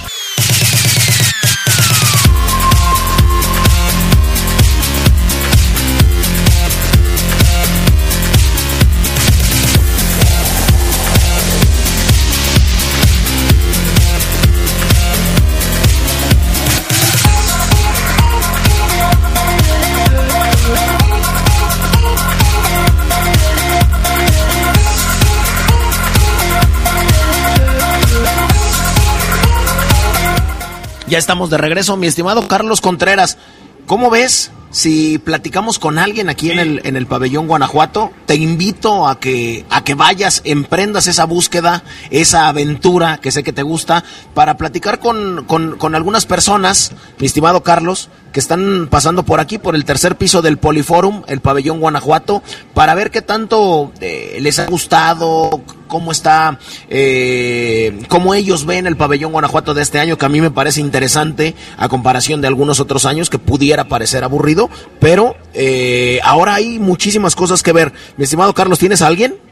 [31.11, 33.37] Ya estamos de regreso, mi estimado Carlos Contreras.
[33.85, 38.13] ¿Cómo ves si platicamos con alguien aquí en el, en el pabellón Guanajuato?
[38.25, 43.51] Te invito a que, a que vayas, emprendas esa búsqueda, esa aventura que sé que
[43.51, 49.23] te gusta, para platicar con, con, con algunas personas, mi estimado Carlos, que están pasando
[49.23, 52.41] por aquí, por el tercer piso del Poliforum, el pabellón Guanajuato,
[52.73, 56.57] para ver qué tanto eh, les ha gustado, cómo está,
[56.89, 60.79] eh, cómo ellos ven el pabellón Guanajuato de este año, que a mí me parece
[60.79, 66.79] interesante a comparación de algunos otros años que pudiera parecer aburrido, pero eh, ahora hay
[66.79, 67.91] muchísimas cosas que ver.
[68.15, 69.50] Mi estimado Carlos, ¿tienes alguien?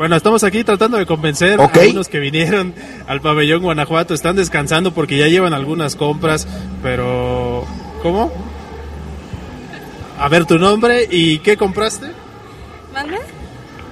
[0.00, 2.74] Bueno, estamos aquí tratando de convencer a algunos que vinieron
[3.06, 4.14] al pabellón Guanajuato.
[4.14, 6.48] Están descansando porque ya llevan algunas compras,
[6.82, 7.66] pero
[8.02, 8.32] ¿cómo?
[10.18, 12.06] A ver tu nombre y qué compraste.
[12.94, 13.18] ¿Mande?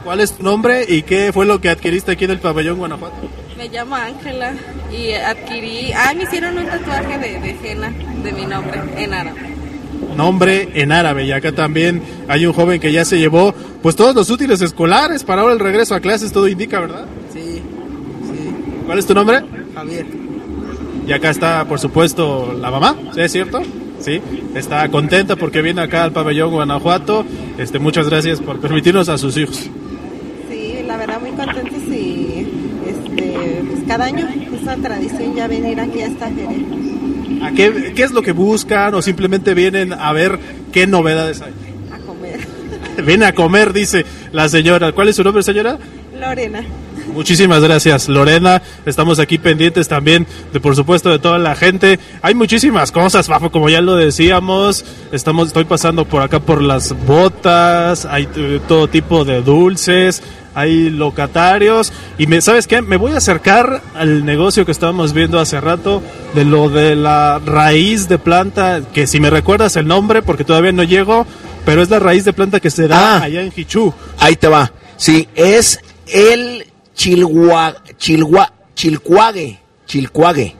[0.02, 3.28] ¿Cuál es tu nombre y qué fue lo que adquiriste aquí en el pabellón Guanajuato?
[3.58, 4.54] Me llamo Ángela
[4.90, 5.92] y adquirí.
[5.92, 7.76] Ah, me hicieron un tatuaje de, de
[8.24, 9.57] de mi nombre en árabe
[10.16, 11.24] nombre en árabe.
[11.24, 15.24] Y acá también hay un joven que ya se llevó pues todos los útiles escolares
[15.24, 17.06] para ahora el regreso a clases, todo indica, ¿verdad?
[17.32, 18.50] Sí, sí.
[18.84, 19.42] ¿Cuál es tu nombre?
[19.74, 20.06] Javier.
[21.06, 23.62] Y acá está, por supuesto, la mamá, ¿sí es cierto?
[23.98, 24.20] Sí,
[24.54, 27.24] está contenta porque viene acá al pabellón Guanajuato.
[27.56, 29.70] Este, muchas gracias por permitirnos a sus hijos.
[30.50, 32.46] Sí, la verdad muy contentos y
[32.86, 36.66] este, pues cada año es una tradición ya venir aquí a esta feria.
[37.42, 40.38] ¿A qué, qué es lo que buscan o simplemente vienen a ver
[40.72, 41.52] qué novedades hay?
[41.92, 42.40] A comer.
[43.04, 44.92] Viene a comer, dice la señora.
[44.92, 45.78] ¿Cuál es su nombre, señora?
[46.18, 46.62] Lorena.
[47.12, 48.62] Muchísimas gracias, Lorena.
[48.84, 51.98] Estamos aquí pendientes también de, por supuesto, de toda la gente.
[52.22, 54.84] Hay muchísimas cosas, Fafo, como ya lo decíamos.
[55.10, 60.22] Estamos, estoy pasando por acá por las botas, hay eh, todo tipo de dulces,
[60.58, 61.92] hay locatarios.
[62.18, 62.82] Y me, ¿sabes qué?
[62.82, 66.02] Me voy a acercar al negocio que estábamos viendo hace rato,
[66.34, 70.72] de lo de la raíz de planta, que si me recuerdas el nombre, porque todavía
[70.72, 71.26] no llego,
[71.64, 73.22] pero es la raíz de planta que se da Ah.
[73.22, 73.92] allá en Hichú.
[74.18, 74.72] Ahí te va.
[74.96, 79.58] Sí, es el chilgua, chilgua, chilcuague.
[79.86, 80.54] Chilcuague.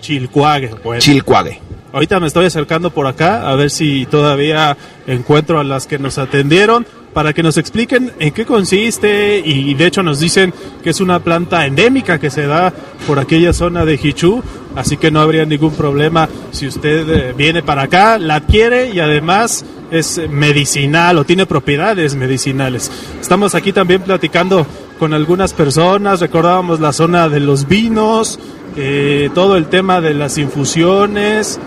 [0.00, 1.00] Chilcuague, bueno.
[1.00, 1.60] Chilcuague.
[1.92, 6.18] Ahorita me estoy acercando por acá a ver si todavía encuentro a las que nos
[6.18, 11.00] atendieron para que nos expliquen en qué consiste y de hecho nos dicen que es
[11.00, 12.72] una planta endémica que se da
[13.06, 14.42] por aquella zona de Hichú,
[14.76, 19.00] así que no habría ningún problema si usted eh, viene para acá, la adquiere y
[19.00, 22.90] además es medicinal o tiene propiedades medicinales.
[23.20, 24.66] Estamos aquí también platicando
[24.98, 28.38] con algunas personas, recordábamos la zona de los vinos,
[28.76, 31.58] eh, todo el tema de las infusiones,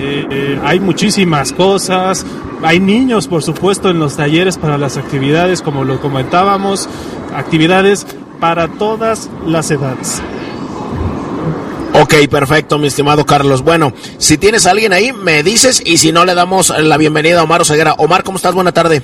[0.00, 2.26] eh, hay muchísimas cosas,
[2.62, 6.88] hay niños por supuesto en los talleres para las actividades, como lo comentábamos,
[7.34, 8.06] actividades
[8.40, 10.22] para todas las edades.
[12.00, 13.62] Ok, perfecto, mi estimado Carlos.
[13.62, 17.40] Bueno, si tienes a alguien ahí, me dices y si no, le damos la bienvenida
[17.40, 17.94] a Omar Oseguera.
[17.94, 18.54] Omar, ¿cómo estás?
[18.54, 19.02] Buena tarde.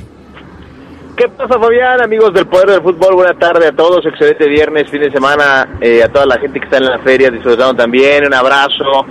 [1.16, 2.02] ¿Qué pasa, Fabián?
[2.02, 4.04] Amigos del Poder del Fútbol, buena tarde a todos.
[4.04, 5.78] Excelente viernes, fin de semana.
[5.80, 8.26] eh, a toda la gente que está en la feria disfrutando también.
[8.26, 9.06] Un abrazo.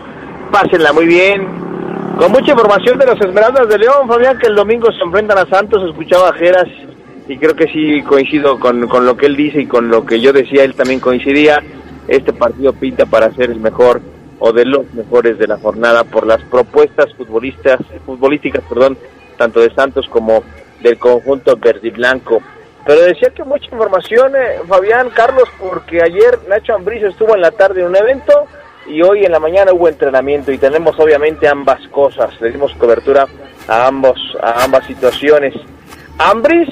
[0.52, 1.73] Pásenla muy bien.
[2.18, 5.50] Con mucha información de los Esmeraldas de León, Fabián, que el domingo se enfrentan a
[5.50, 5.84] Santos.
[5.90, 6.68] Escuchaba a Geras
[7.28, 10.22] y creo que sí coincido con, con lo que él dice y con lo que
[10.22, 11.64] yo decía, él también coincidía.
[12.08, 14.02] Este partido pinta para ser el mejor
[14.40, 18.98] o de los mejores de la jornada por las propuestas futbolistas, futbolísticas, perdón,
[19.38, 20.44] tanto de Santos como
[20.82, 22.44] del conjunto verde y blanco.
[22.86, 27.52] Pero decía que mucha información, eh, Fabián, Carlos, porque ayer Nacho Ambriz estuvo en la
[27.52, 28.34] tarde en un evento
[28.86, 32.40] y hoy en la mañana hubo entrenamiento y tenemos obviamente ambas cosas.
[32.42, 33.28] Le dimos cobertura
[33.68, 35.54] a ambos, a ambas situaciones.
[36.18, 36.70] Ambriz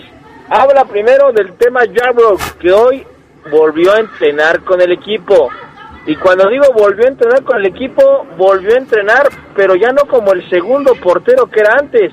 [0.49, 3.05] habla primero del tema Jarbrook, que hoy
[3.49, 5.49] volvió a entrenar con el equipo.
[6.05, 10.03] Y cuando digo volvió a entrenar con el equipo, volvió a entrenar, pero ya no
[10.07, 12.11] como el segundo portero que era antes,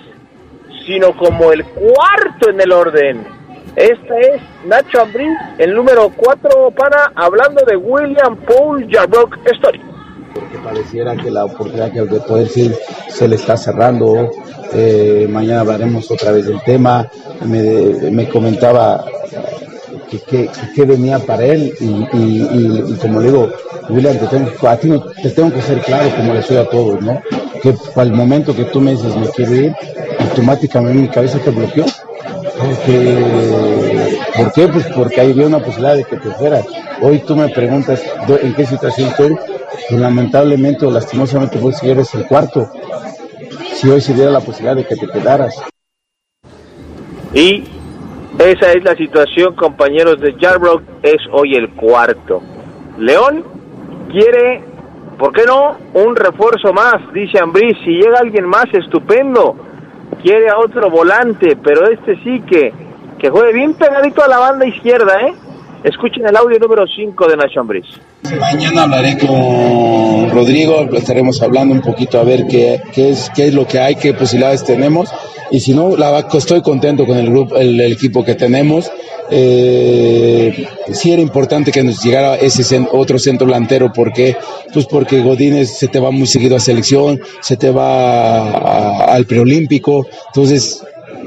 [0.87, 3.27] sino como el cuarto en el orden.
[3.77, 9.88] Este es Nacho Ambriz, el número cuatro para hablando de William Paul Jarbrook Story.
[10.39, 14.31] Porque pareciera que la oportunidad que de poder ser se le está cerrando.
[14.73, 17.09] Eh, mañana hablaremos otra vez del tema.
[17.47, 19.05] Me, me comentaba
[20.27, 23.49] que, venía para él y, y- como le digo,
[23.89, 24.91] William, te tengo, a ti
[25.23, 27.21] te tengo que ser claro como le soy a todos, ¿no?
[27.63, 29.75] Que para el momento que tú me dices me quiero ir,
[30.21, 31.85] automáticamente mi cabeza te bloqueó.
[32.59, 33.88] Porque,
[34.39, 34.69] ¿Por qué?
[34.69, 36.65] Pues porque había una posibilidad de que te fueras.
[37.03, 38.01] Hoy tú me preguntas
[38.41, 39.37] en qué situación estoy.
[39.89, 42.71] Pues lamentablemente o lastimosamente pues si eres el cuarto.
[43.75, 45.61] Si hoy se diera la posibilidad de que te quedaras.
[47.35, 47.65] Y
[48.39, 52.41] esa es la situación, compañeros de Jarbrook, es hoy el cuarto.
[52.97, 53.45] León
[54.11, 54.63] quiere,
[55.19, 55.77] ¿por qué no?
[55.95, 57.77] Un refuerzo más, dice Ambriz.
[57.85, 59.57] Si llega alguien más, estupendo.
[60.23, 62.73] Quiere a otro volante, pero este sí que,
[63.21, 65.35] que juegue bien pegadito a la banda izquierda, ¿eh?
[65.85, 67.85] Escuchen el audio número 5 de Nacho Ambriz.
[68.41, 73.55] Mañana hablaré con Rodrigo, estaremos hablando un poquito a ver qué, qué es qué es
[73.55, 75.09] lo que hay, qué posibilidades tenemos
[75.53, 78.91] y si no, la, estoy contento con el grupo, el, el equipo que tenemos.
[79.31, 84.37] Eh, sí era importante que nos llegara ese otro centro delantero porque
[84.73, 89.27] pues porque Godínez se te va muy seguido a selección, se te va a- al
[89.27, 90.83] preolímpico, entonces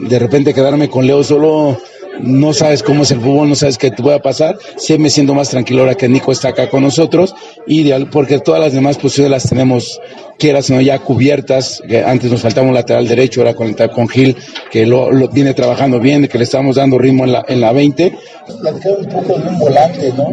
[0.09, 1.77] de repente quedarme con Leo solo
[2.19, 4.57] no sabes cómo es el fútbol, no sabes qué te pueda pasar.
[4.77, 7.33] Sí me siento más tranquilo ahora que Nico está acá con nosotros,
[7.65, 9.99] y porque todas las demás posiciones las tenemos,
[10.37, 11.81] quieras no, ya cubiertas.
[12.05, 14.35] antes nos faltaba un lateral derecho, ahora con, con Gil,
[14.69, 17.71] que lo, lo viene trabajando bien, que le estamos dando ritmo en la, en la
[17.71, 18.13] 20.
[18.61, 20.29] Platicar un poco de un volante, ¿no?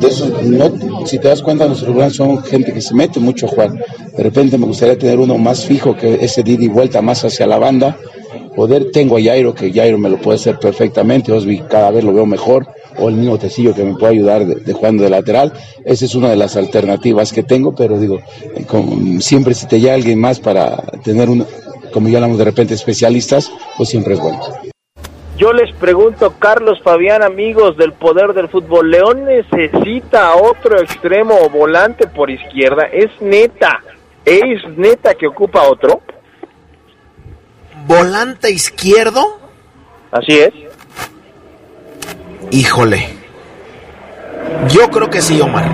[0.00, 3.46] De eso, no, si te das cuenta, nuestros volantes son gente que se mete mucho
[3.46, 3.72] a jugar.
[4.16, 7.46] De repente me gustaría tener uno más fijo, que ese ida y vuelta más hacia
[7.46, 7.96] la banda
[8.58, 12.12] poder, tengo a Jairo, que Jairo me lo puede hacer perfectamente, Osby cada vez lo
[12.12, 12.66] veo mejor,
[12.98, 15.52] o el mismo Tecillo que me puede ayudar de, de jugando de lateral,
[15.84, 18.18] esa es una de las alternativas que tengo, pero digo,
[18.56, 21.46] eh, como siempre si te llega alguien más para tener un,
[21.92, 24.40] como ya hablamos de repente especialistas, pues siempre es bueno.
[25.36, 31.48] Yo les pregunto, Carlos Fabián, amigos del poder del fútbol, ¿León necesita otro extremo o
[31.48, 32.88] volante por izquierda?
[32.92, 33.84] ¿Es neta?
[34.24, 36.02] ¿Es neta que ocupa otro?
[37.88, 39.40] Volante izquierdo.
[40.12, 40.52] Así es.
[42.50, 43.08] Híjole.
[44.68, 45.64] Yo creo que sí, Omar.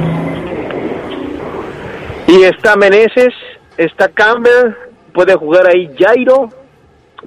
[2.26, 3.34] Y está Meneses,
[3.76, 4.74] está Campbell,
[5.12, 6.48] puede jugar ahí Jairo,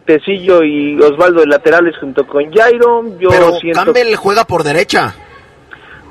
[0.06, 3.04] Tecillo y Osvaldo de laterales junto con Jairo.
[3.20, 3.84] Yo Pero siento...
[3.84, 5.14] Campbell juega por derecha.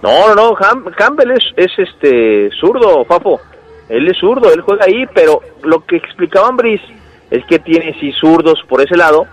[0.03, 3.41] No, no, no, Ham- Campbell es, es este zurdo, Fafo.
[3.89, 6.81] Él es zurdo, él juega ahí, pero lo que explicaba Ambris
[7.31, 9.27] es que tiene sí zurdos por ese lado,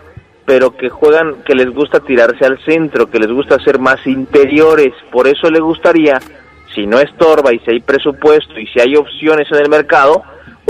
[0.46, 4.94] pero que juegan, que les gusta tirarse al centro, que les gusta ser más interiores.
[5.12, 6.20] Por eso le gustaría,
[6.74, 10.24] si no estorba y si hay presupuesto y si hay opciones en el mercado,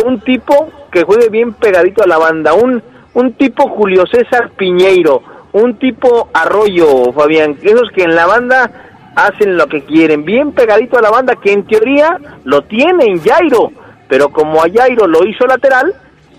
[0.04, 2.82] un tipo que juegue bien pegadito a la banda, un,
[3.14, 8.72] un tipo Julio César Piñeiro, un tipo Arroyo, Fabián, esos que en la banda
[9.16, 13.72] hacen lo que quieren, bien pegadito a la banda, que en teoría lo tienen Jairo,
[14.08, 15.94] pero como a Jairo lo hizo lateral,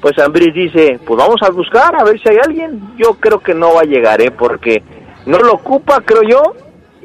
[0.05, 2.95] pues Ambris dice, pues vamos a buscar a ver si hay alguien.
[2.99, 4.31] Yo creo que no va a llegar, ¿eh?
[4.31, 4.83] porque
[5.25, 6.43] no lo ocupa, creo yo,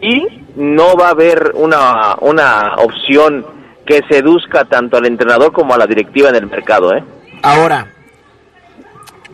[0.02, 0.28] y
[0.58, 3.46] no va a haber una, una opción
[3.86, 7.02] que seduzca tanto al entrenador como a la directiva en el mercado, ¿eh?
[7.42, 7.88] Ahora,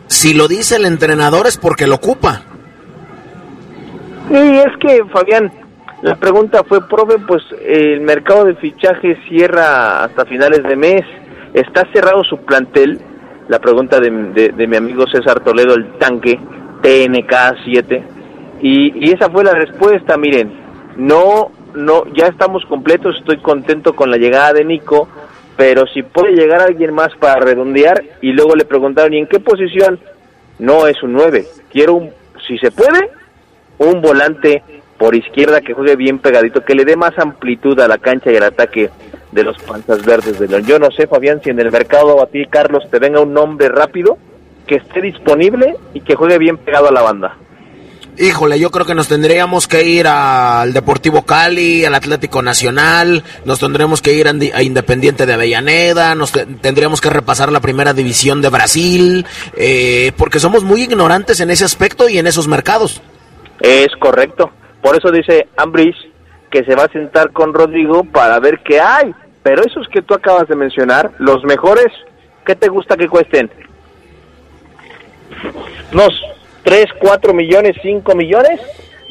[0.06, 2.42] si lo dice el entrenador es porque lo ocupa.
[4.30, 5.50] Y es que, Fabián,
[6.02, 11.02] la pregunta fue, profe, pues el mercado de fichajes cierra hasta finales de mes,
[11.52, 13.00] ¿está cerrado su plantel?
[13.48, 14.10] La pregunta de,
[14.56, 16.38] de- mi amigo César Toledo, el tanque,
[16.82, 17.34] TNK
[17.64, 18.04] 7.
[18.60, 20.52] Y, y esa fue la respuesta, miren,
[20.96, 25.08] no, no, ya estamos completos, estoy contento con la llegada de Nico,
[25.56, 29.38] pero si puede llegar alguien más para redondear, y luego le preguntaron, ¿y en qué
[29.40, 30.00] posición?
[30.58, 32.10] No es un 9, quiero un,
[32.46, 33.10] si se puede,
[33.78, 34.62] un volante
[34.98, 38.36] por izquierda que juegue bien pegadito, que le dé más amplitud a la cancha y
[38.36, 38.88] al ataque
[39.36, 40.64] de los panzas verdes de León.
[40.66, 43.68] Yo no sé, Fabián, si en el mercado a ti, Carlos, te venga un nombre
[43.68, 44.18] rápido,
[44.66, 47.36] que esté disponible y que juegue bien pegado a la banda.
[48.18, 53.60] Híjole, yo creo que nos tendríamos que ir al Deportivo Cali, al Atlético Nacional, nos
[53.60, 58.40] tendremos que ir a Independiente de Avellaneda, nos te- tendríamos que repasar la primera división
[58.40, 63.02] de Brasil, eh, porque somos muy ignorantes en ese aspecto y en esos mercados.
[63.60, 64.50] Es correcto.
[64.80, 65.94] Por eso dice Ambris
[66.50, 69.14] que se va a sentar con Rodrigo para ver qué hay.
[69.46, 71.86] Pero esos que tú acabas de mencionar, los mejores,
[72.44, 73.48] ¿qué te gusta que cuesten?
[75.92, 76.20] ¿Unos
[76.64, 78.60] 3, 4 millones, 5 millones?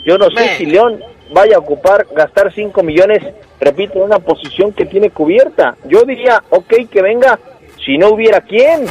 [0.06, 1.00] Yo no sé si León
[1.32, 3.24] vaya a ocupar, gastar 5 millones,
[3.62, 5.78] repito, en una posición que tiene cubierta.
[5.86, 7.40] Yo diría, ok, que venga,
[7.86, 8.88] si no hubiera quién.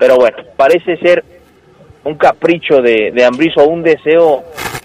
[0.00, 1.24] Pero bueno, parece ser
[2.02, 4.42] un capricho de, de Ambriz o un deseo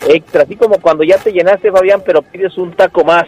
[0.07, 3.25] extra, así como cuando ya te llenaste, Fabián, pero pides un taco más.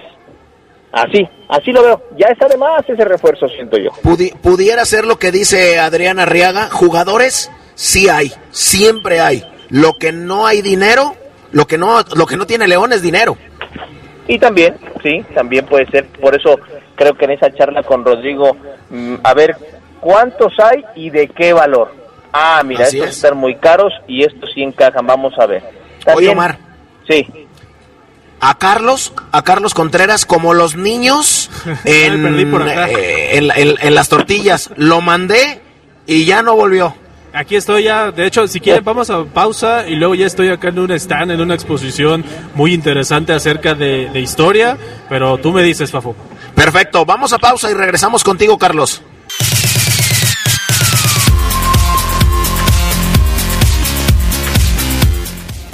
[0.95, 2.01] Así, así lo veo.
[2.17, 3.91] Ya está de más ese refuerzo, siento yo.
[4.01, 9.43] Pudi- pudiera ser lo que dice Adrián Arriaga, jugadores sí hay, siempre hay.
[9.69, 11.15] Lo que no hay dinero,
[11.51, 13.35] lo que no, lo que no tiene León es dinero.
[14.27, 16.05] Y también, sí, también puede ser.
[16.07, 16.57] Por eso
[16.95, 18.55] creo que en esa charla con Rodrigo,
[18.89, 19.55] mm, a ver
[19.99, 21.93] cuántos hay y de qué valor.
[22.31, 23.15] Ah, mira, Así estos es.
[23.17, 25.05] están muy caros y estos sí encajan.
[25.05, 25.61] Vamos a ver.
[25.61, 26.57] Oye, También- Omar,
[27.07, 27.27] Sí.
[28.39, 31.49] A Carlos, a Carlos Contreras, como los niños
[31.85, 32.25] en,
[32.89, 34.69] eh, en, en- en las tortillas.
[34.75, 35.61] Lo mandé
[36.07, 36.95] y ya no volvió.
[37.33, 40.69] Aquí estoy ya, de hecho, si quieren vamos a pausa y luego ya estoy acá
[40.69, 42.23] en un stand, en una exposición
[42.53, 44.77] muy interesante acerca de, de historia,
[45.09, 46.15] pero tú me dices, Fafo.
[46.55, 49.01] Perfecto, vamos a pausa y regresamos contigo, Carlos.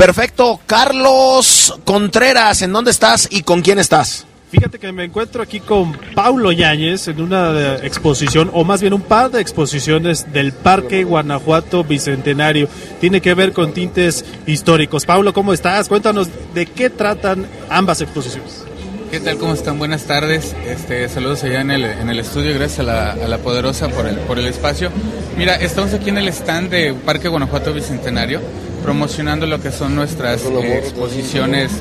[0.01, 4.25] Perfecto, Carlos Contreras, ¿en dónde estás y con quién estás?
[4.49, 8.93] Fíjate que me encuentro aquí con Paulo Yáñez en una eh, exposición, o más bien
[8.93, 12.67] un par de exposiciones del Parque Guanajuato Bicentenario.
[12.99, 15.05] Tiene que ver con tintes históricos.
[15.05, 15.87] Paulo, ¿cómo estás?
[15.87, 18.70] Cuéntanos de qué tratan ambas exposiciones.
[19.11, 19.37] ¿Qué tal?
[19.37, 19.77] ¿Cómo están?
[19.77, 20.55] Buenas tardes.
[20.65, 22.53] Este, saludos allá en el, en el estudio.
[22.53, 24.89] Gracias a la, a la Poderosa por el, por el espacio.
[25.37, 28.39] Mira, estamos aquí en el stand de Parque Guanajuato Bicentenario
[28.81, 31.71] promocionando lo que son nuestras eh, exposiciones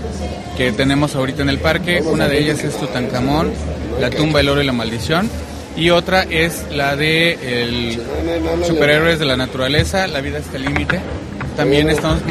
[0.57, 2.03] que tenemos ahorita en el parque.
[2.03, 3.53] Una de ellas es Tutankamón,
[4.01, 5.31] La tumba, el oro y la maldición.
[5.77, 8.03] Y otra es la de el
[8.67, 10.99] Superhéroes de la Naturaleza, La vida está al límite.
[11.57, 12.23] También estamos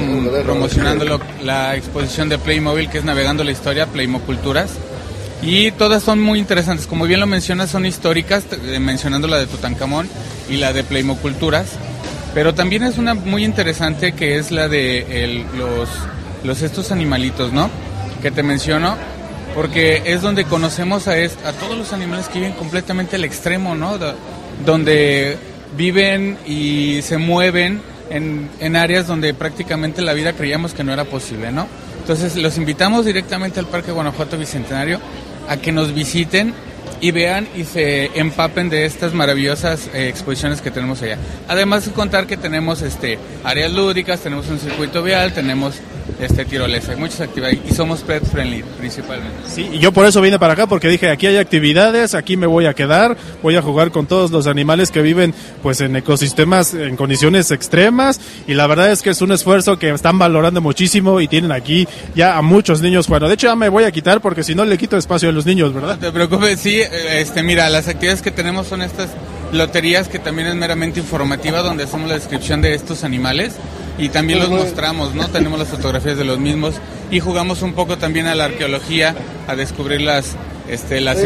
[0.44, 4.72] promocionando la exposición de Playmobil, que es Navegando la Historia, Playmoculturas.
[5.42, 6.86] Y todas son muy interesantes.
[6.86, 10.08] Como bien lo mencionas, son históricas, eh, mencionando la de Tutankamón
[10.50, 11.68] y la de Playmoculturas.
[12.34, 15.90] Pero también es una muy interesante que es la de el- los,
[16.44, 17.70] los estos animalitos, ¿no?
[18.22, 18.96] Que te menciono,
[19.56, 23.76] porque es donde conocemos a, es- a todos los animales que viven completamente al extremo,
[23.76, 23.98] ¿no?
[23.98, 24.16] Do-
[24.66, 25.38] donde
[25.78, 31.06] viven y se mueven en, en áreas donde prácticamente la vida creíamos que no era
[31.06, 31.66] posible, ¿no?
[32.02, 35.00] Entonces los invitamos directamente al Parque Guanajuato Bicentenario
[35.50, 36.54] a que nos visiten
[37.02, 41.18] y vean y se empapen de estas maravillosas eh, exposiciones que tenemos allá.
[41.48, 45.76] Además de contar que tenemos este áreas lúdicas, tenemos un circuito vial, tenemos
[46.20, 49.38] este tirolesa, hay muchas actividades y somos pet friendly principalmente.
[49.48, 52.48] Sí, y yo por eso vine para acá porque dije, aquí hay actividades, aquí me
[52.48, 56.74] voy a quedar, voy a jugar con todos los animales que viven pues en ecosistemas
[56.74, 61.22] en condiciones extremas y la verdad es que es un esfuerzo que están valorando muchísimo
[61.22, 64.22] y tienen aquí ya a muchos niños bueno, de hecho ya me voy a quitar
[64.22, 65.96] porque si no le quito espacio a los niños, ¿verdad?
[65.96, 69.10] No te preocupes, sí, este mira, las actividades que tenemos son estas
[69.52, 73.54] loterías que también es meramente informativa donde hacemos la descripción de estos animales
[74.00, 75.28] y también los mostramos, ¿no?
[75.28, 76.76] Tenemos las fotografías de los mismos
[77.12, 79.14] y jugamos un poco también a la arqueología,
[79.48, 80.36] a descubrir las
[80.70, 81.18] este, las,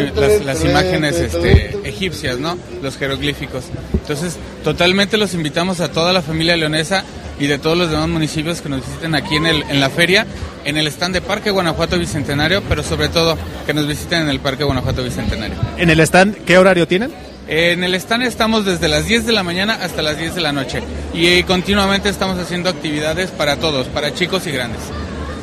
[0.45, 2.57] las, imágenes este, egipcias, ¿no?
[2.81, 3.65] Los jeroglíficos.
[3.93, 7.03] Entonces, totalmente los invitamos a toda la familia leonesa
[7.39, 10.25] y de todos los demás municipios que nos visiten aquí en, el, en la feria,
[10.63, 14.39] en el stand de Parque Guanajuato Bicentenario, pero sobre todo que nos visiten en el
[14.39, 15.57] Parque Guanajuato Bicentenario.
[15.77, 17.11] ¿En el stand qué horario tienen?
[17.47, 20.53] En el stand estamos desde las 10 de la mañana hasta las 10 de la
[20.53, 20.81] noche
[21.13, 24.79] y continuamente estamos haciendo actividades para todos, para chicos y grandes.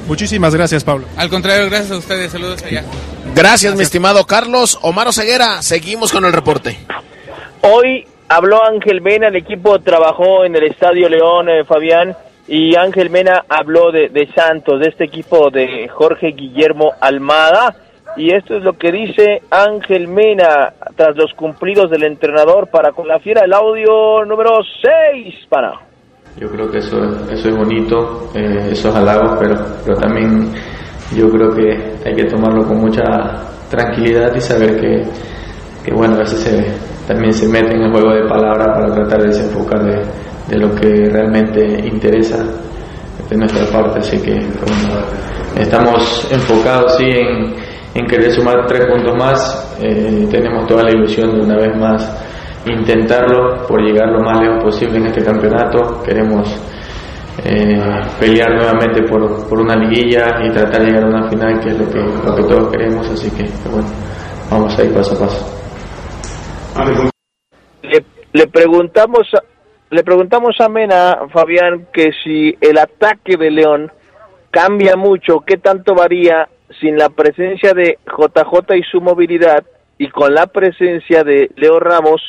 [0.08, 1.06] Muchísimas gracias, Pablo.
[1.16, 2.32] Al contrario, gracias a ustedes.
[2.32, 2.84] Saludos allá.
[3.34, 4.78] Gracias, mi estimado Carlos.
[4.80, 6.78] Omar Ceguera, seguimos con el reporte.
[7.60, 12.16] Hoy habló Ángel Mena, el equipo trabajó en el Estadio León, eh, Fabián,
[12.48, 17.76] y Ángel Mena habló de, de Santos, de este equipo de Jorge Guillermo Almada
[18.16, 23.06] y esto es lo que dice Ángel Mena tras los cumplidos del entrenador para con
[23.06, 24.58] la fiera, el audio número
[25.14, 25.72] 6 para.
[26.36, 26.96] Yo creo que eso,
[27.30, 29.54] eso es bonito, eh, esos halagos, pero,
[29.84, 30.52] pero también
[31.16, 33.02] yo creo que hay que tomarlo con mucha
[33.68, 35.02] tranquilidad y saber que,
[35.84, 39.22] que bueno, a veces se, también se mete en el juego de palabras para tratar
[39.22, 40.02] de desenfocar de,
[40.48, 42.44] de lo que realmente interesa
[43.28, 44.38] de nuestra parte, así que
[45.60, 49.76] estamos enfocados sí en en querer sumar tres puntos más.
[49.80, 52.26] Eh, tenemos toda la ilusión de una vez más
[52.66, 56.02] intentarlo por llegar lo más lejos posible en este campeonato.
[56.02, 56.48] Queremos
[57.44, 57.80] eh,
[58.18, 61.78] pelear nuevamente por, por, una liguilla y tratar de llegar a una final, que es
[61.78, 63.08] lo que, lo que todos queremos.
[63.08, 63.88] Así que, bueno,
[64.50, 65.56] vamos a ir paso a paso.
[67.82, 69.26] Le, le preguntamos
[69.90, 73.90] le preguntamos a Mena, Fabián, que si el ataque de León
[74.52, 76.48] cambia mucho, ¿qué tanto varía
[76.80, 79.64] sin la presencia de JJ y su movilidad
[79.98, 82.22] y con la presencia de Leo Ramos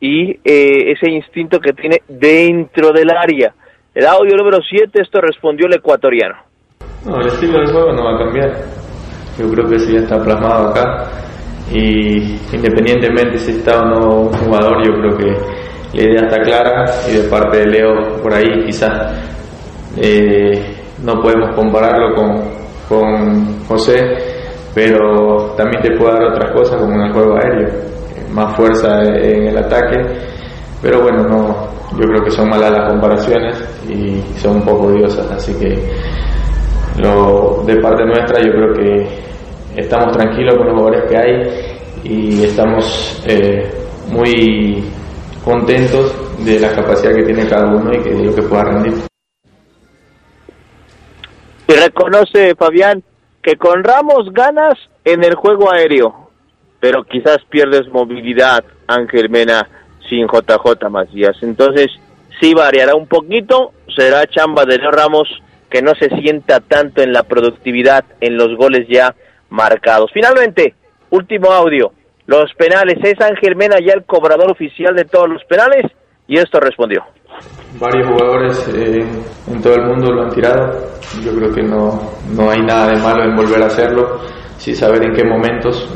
[0.00, 3.54] y eh, ese instinto que tiene dentro del área.
[3.94, 6.36] El audio número 7, esto respondió el ecuatoriano.
[7.04, 8.52] No, el estilo del juego no va a cambiar.
[9.38, 11.10] Yo creo que eso ya está plasmado acá.
[11.72, 16.84] Y independientemente si está o no un jugador, yo creo que la idea está clara
[17.10, 18.90] y de parte de Leo por ahí quizás
[19.96, 22.58] eh, no podemos compararlo con,
[22.88, 24.00] con José,
[24.74, 27.68] pero también te puede dar otras cosas como en el juego aéreo,
[28.30, 29.98] más fuerza en el ataque,
[30.80, 31.68] pero bueno, no,
[31.98, 33.56] yo creo que son malas las comparaciones
[33.88, 35.78] y son un poco odiosas, así que
[37.02, 39.08] lo, de parte nuestra yo creo que
[39.76, 41.68] estamos tranquilos con los jugadores que hay
[42.04, 43.70] y estamos eh,
[44.10, 44.84] muy
[45.44, 46.14] contentos
[46.44, 48.94] de la capacidad que tiene cada uno y que lo que pueda rendir.
[51.68, 53.02] Y reconoce Fabián
[53.42, 56.30] que con Ramos ganas en el juego aéreo,
[56.80, 59.68] pero quizás pierdes movilidad, Ángel Mena,
[60.08, 61.36] sin JJ Macías.
[61.42, 61.88] Entonces,
[62.40, 65.28] sí variará un poquito, será chamba de Leo Ramos
[65.70, 69.14] que no se sienta tanto en la productividad, en los goles ya
[69.50, 70.10] marcados.
[70.14, 70.74] Finalmente,
[71.10, 71.92] último audio,
[72.24, 72.96] los penales.
[73.02, 75.84] ¿Es Ángel Mena ya el cobrador oficial de todos los penales?
[76.26, 77.04] Y esto respondió
[77.78, 79.04] varios jugadores eh,
[79.46, 80.88] en todo el mundo lo han tirado.
[81.24, 82.00] Yo creo que no,
[82.34, 84.20] no hay nada de malo en volver a hacerlo,
[84.56, 85.88] sin saber en qué momentos.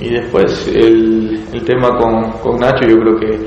[0.00, 3.38] Y después el, el tema con, con, Nacho, yo creo que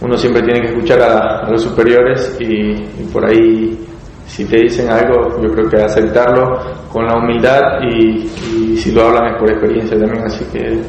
[0.00, 2.74] uno siempre tiene que escuchar a, los superiores y,
[3.12, 3.78] por ahí
[4.26, 6.58] si te dicen algo, yo creo que aceptarlo
[6.92, 8.28] con la humildad y,
[8.72, 10.80] y si lo hablan es por experiencia también, así que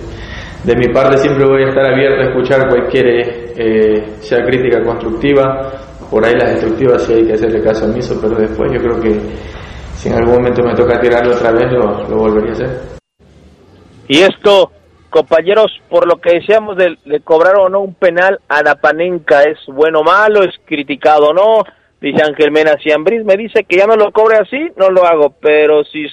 [0.64, 3.05] de mi parte siempre voy a estar abierto a escuchar cualquier,
[3.57, 5.72] eh, sea crítica constructiva,
[6.12, 9.18] por ahí las destructivas sí hay que hacerle caso omiso, pero después yo creo que
[9.95, 12.82] si en algún momento me toca tirarlo otra vez, lo, volvería a hacer.
[14.09, 14.72] Y esto,
[15.09, 19.59] compañeros, por lo que decíamos de, cobrar o no un penal a la Panenca, ¿es
[19.68, 20.43] bueno o malo?
[20.43, 21.64] ¿Es criticado o no?
[22.01, 25.34] Dice Ángel Mena Ciambris, me dice que ya no lo cobre así, no lo hago,
[25.39, 26.07] pero si,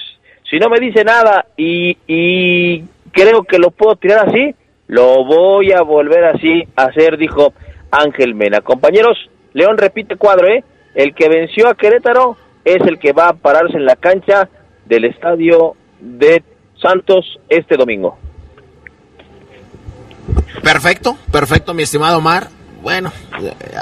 [0.49, 4.55] si no me dice nada y, y creo que lo puedo tirar así,
[4.87, 7.53] lo voy a volver así a hacer, dijo
[7.91, 8.61] Ángel Mena.
[8.61, 9.17] Compañeros,
[9.59, 10.63] León repite cuadro, ¿eh?
[10.95, 14.49] El que venció a Querétaro es el que va a pararse en la cancha
[14.85, 16.41] del estadio de
[16.81, 18.17] Santos este domingo.
[20.63, 22.47] Perfecto, perfecto, mi estimado Omar.
[22.81, 23.11] Bueno,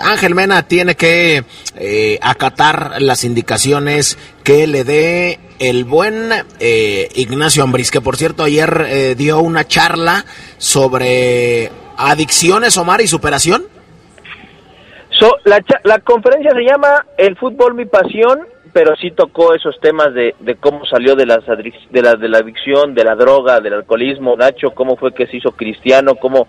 [0.03, 1.43] Ángel Mena tiene que
[1.75, 8.43] eh, acatar las indicaciones que le dé el buen eh, Ignacio Ambris, que por cierto
[8.43, 10.25] ayer eh, dio una charla
[10.57, 13.76] sobre adicciones, Omar, y superación.
[15.20, 20.13] So, la, la conferencia se llama El fútbol mi pasión, pero sí tocó esos temas
[20.13, 23.74] de, de cómo salió de, las de, la, de la adicción, de la droga, del
[23.74, 26.47] alcoholismo, Nacho, cómo fue que se hizo cristiano, cómo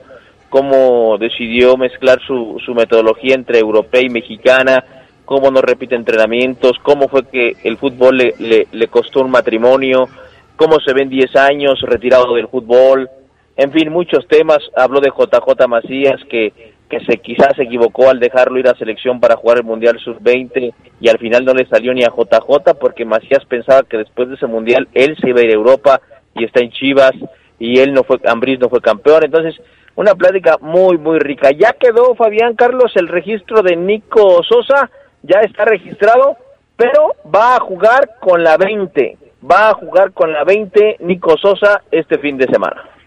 [0.49, 4.85] cómo decidió mezclar su, su metodología entre europea y mexicana,
[5.25, 10.09] cómo no repite entrenamientos, cómo fue que el fútbol le, le, costó un matrimonio,
[10.57, 13.11] cómo se ven 10 años retirado del fútbol,
[13.57, 14.59] en fin, muchos temas.
[14.77, 16.53] Habló de JJ Macías, que,
[16.89, 20.73] que se, quizás se equivocó al dejarlo ir a selección para jugar el Mundial Sub-20
[21.01, 24.37] y al final no le salió ni a JJ porque Macías pensaba que después de
[24.37, 26.01] ese Mundial él se iba a ir a Europa
[26.35, 27.13] y está en Chivas
[27.59, 29.25] y él no fue, Ambriz no fue campeón.
[29.25, 29.61] Entonces,
[29.97, 31.51] una plática muy, muy rica.
[31.51, 34.91] Ya quedó, Fabián Carlos, el registro de Nico Sosa,
[35.23, 36.37] ya está registrado,
[36.77, 39.19] pero va a jugar con la 20.
[39.51, 42.98] Va a jugar con la 20 Nico Sosa este fin de semana.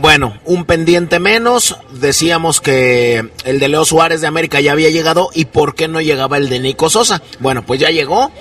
[0.00, 1.76] Bueno, un pendiente menos.
[1.92, 6.00] Decíamos que el de Leo Suárez de América ya había llegado y por qué no
[6.00, 7.20] llegaba el de Nico Sosa.
[7.38, 8.32] Bueno, pues ya llegó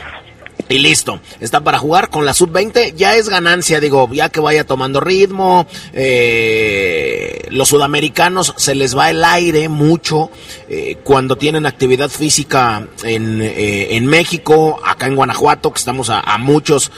[0.70, 4.64] y listo, está para jugar con la sub-20, ya es ganancia, digo, ya que vaya
[4.64, 10.30] tomando ritmo, eh, los sudamericanos se les va el aire mucho
[10.70, 16.38] eh, cuando tienen actividad física en, eh, en, México, acá en Guanajuato, que estamos a,
[16.38, 16.92] muchos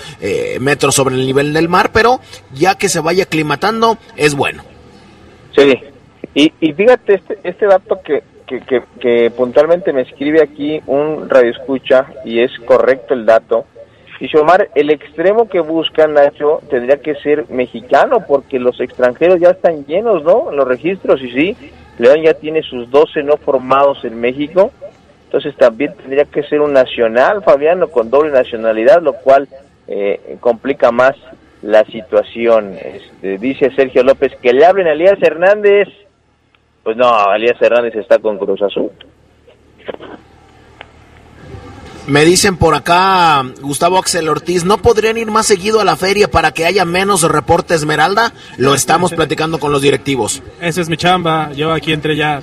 [0.59, 2.19] metros sobre el nivel del mar, pero
[2.53, 4.63] ya que se vaya aclimatando, es bueno.
[5.55, 5.73] Sí,
[6.35, 8.21] y, y fíjate este, este dato que,
[8.59, 13.65] que, puntualmente me escribe aquí un radio escucha y es correcto el dato.
[14.19, 19.49] Y Omar, el extremo que buscan, Nacho, tendría que ser mexicano, porque los extranjeros ya
[19.49, 20.51] están llenos, ¿no?
[20.51, 21.57] Los registros, y sí,
[21.97, 24.71] León ya tiene sus 12 no formados en México,
[25.25, 29.47] entonces también tendría que ser un nacional, Fabiano, con doble nacionalidad, lo cual
[29.87, 31.15] eh, complica más
[31.61, 32.75] la situación.
[32.81, 35.87] Este, dice Sergio López que le hablen a Elías Hernández.
[36.83, 38.91] Pues no, Elías Hernández está con Cruz Azul.
[42.07, 46.29] Me dicen por acá, Gustavo Axel Ortiz, ¿no podrían ir más seguido a la feria
[46.29, 48.33] para que haya menos reporte Esmeralda?
[48.57, 50.41] Lo estamos platicando con los directivos.
[50.59, 52.41] Esa es mi chamba, yo aquí entré ya.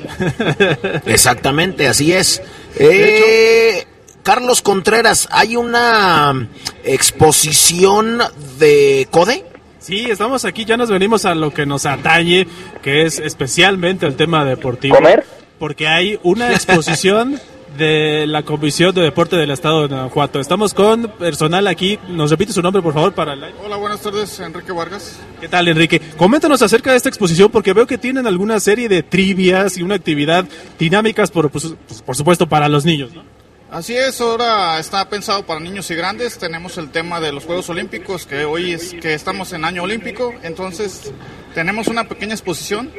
[1.07, 2.41] Exactamente, así es.
[2.77, 3.85] Eh,
[4.23, 6.49] Carlos Contreras, ¿hay una
[6.85, 8.21] exposición
[8.59, 9.45] de CODE?
[9.89, 12.47] Sí, estamos aquí, ya nos venimos a lo que nos atañe,
[12.83, 14.95] que es especialmente el tema deportivo.
[14.95, 15.25] ¿Comer?
[15.59, 17.41] Porque hay una exposición
[17.79, 20.41] de la Comisión de Deporte del Estado de Guanajuato.
[20.41, 21.99] Estamos con personal aquí.
[22.07, 23.43] ¿Nos repite su nombre, por favor, para el...
[23.65, 25.21] Hola, buenas tardes, Enrique Vargas.
[25.41, 26.03] ¿Qué tal, Enrique?
[26.19, 29.95] Coméntanos acerca de esta exposición porque veo que tienen alguna serie de trivias y una
[29.95, 30.45] actividad
[30.79, 31.75] dinámicas, por, pues,
[32.05, 33.38] por supuesto, para los niños, ¿no?
[33.71, 36.39] Así es, ahora está pensado para niños y grandes.
[36.39, 40.33] Tenemos el tema de los Juegos Olímpicos, que hoy es que estamos en año olímpico,
[40.43, 41.13] entonces
[41.55, 42.91] tenemos una pequeña exposición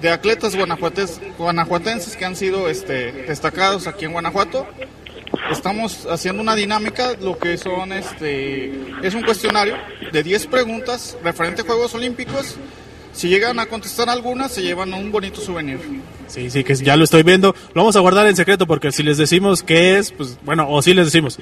[0.00, 4.66] de atletas guanajuatenses que han sido este, destacados aquí en Guanajuato.
[5.50, 9.76] Estamos haciendo una dinámica, lo que son este es un cuestionario
[10.12, 12.56] de 10 preguntas referente a Juegos Olímpicos.
[13.12, 15.78] Si llegan a contestar algunas, se llevan un bonito souvenir.
[16.26, 17.54] Sí, sí, que ya lo estoy viendo.
[17.74, 20.82] Lo vamos a guardar en secreto porque si les decimos qué es, pues bueno, o
[20.82, 21.38] si les decimos.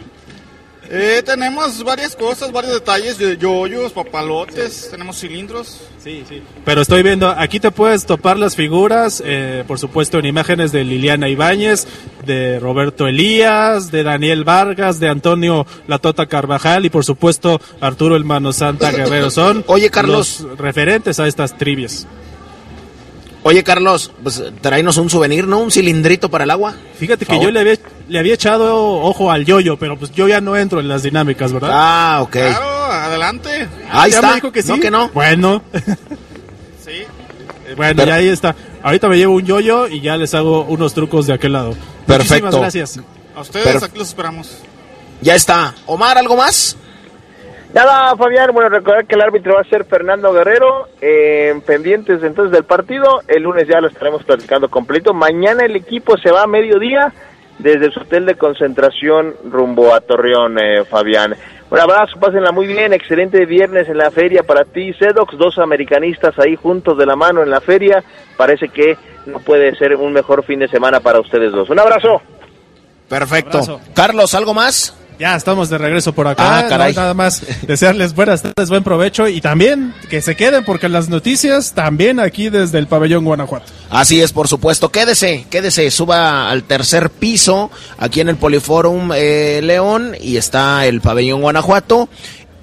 [0.90, 5.80] Eh, tenemos varias cosas, varios detalles, de yoyos, papalotes, tenemos cilindros.
[6.02, 6.42] Sí, sí.
[6.64, 10.84] Pero estoy viendo, aquí te puedes topar las figuras, eh, por supuesto en imágenes de
[10.84, 11.86] Liliana Ibáñez,
[12.26, 18.24] de Roberto Elías, de Daniel Vargas, de Antonio Latota Carvajal y por supuesto Arturo El
[18.26, 19.30] Mano Santa Guerrero.
[19.30, 20.46] Son Oye, Carlos.
[20.58, 22.06] referentes a estas trivias.
[23.46, 25.58] Oye, Carlos, pues traenos un souvenir, ¿no?
[25.58, 26.74] Un cilindrito para el agua.
[26.98, 27.76] Fíjate que yo le había,
[28.08, 31.52] le había echado ojo al yoyo, pero pues yo ya no entro en las dinámicas,
[31.52, 31.70] ¿verdad?
[31.70, 32.30] Ah, ok.
[32.30, 33.68] Claro, adelante.
[33.90, 34.28] Ahí ya está.
[34.28, 34.68] Me dijo que sí.
[34.70, 35.08] No, que no.
[35.10, 35.62] Bueno.
[36.84, 37.04] sí.
[37.76, 38.54] Bueno, ya ahí está.
[38.82, 41.74] Ahorita me llevo un yoyo y ya les hago unos trucos de aquel lado.
[42.06, 42.46] Perfecto.
[42.46, 43.00] Muchísimas gracias.
[43.34, 44.58] A ustedes, aquí los esperamos.
[45.22, 45.74] Ya está.
[45.86, 46.76] Omar, ¿algo más?
[47.74, 52.52] Nada, Fabián, bueno, recordar que el árbitro va a ser Fernando Guerrero, eh, pendientes entonces
[52.52, 56.46] del partido, el lunes ya lo estaremos platicando completo, mañana el equipo se va a
[56.46, 57.12] mediodía
[57.58, 61.34] desde su hotel de concentración rumbo a Torreón, eh, Fabián.
[61.68, 66.38] Un abrazo, pásenla muy bien, excelente viernes en la feria para ti, Sedox, dos americanistas
[66.38, 68.04] ahí juntos de la mano en la feria,
[68.36, 68.96] parece que
[69.26, 71.68] no puede ser un mejor fin de semana para ustedes dos.
[71.70, 72.22] Un abrazo.
[73.08, 73.80] Perfecto.
[73.94, 74.96] Carlos, ¿algo más?
[75.18, 76.58] Ya estamos de regreso por acá.
[76.58, 76.92] Ah, caray.
[76.92, 81.08] No, nada más desearles buenas tardes, buen provecho y también que se queden porque las
[81.08, 83.66] noticias también aquí desde el pabellón Guanajuato.
[83.90, 84.90] Así es, por supuesto.
[84.90, 91.00] Quédese, quédese, suba al tercer piso aquí en el Poliforum eh, León y está el
[91.00, 92.08] pabellón Guanajuato.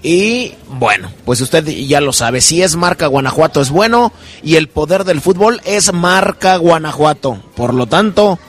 [0.03, 4.67] Y bueno, pues usted ya lo sabe, si es marca Guanajuato es bueno y el
[4.67, 7.39] poder del fútbol es marca Guanajuato.
[7.55, 8.39] Por lo tanto,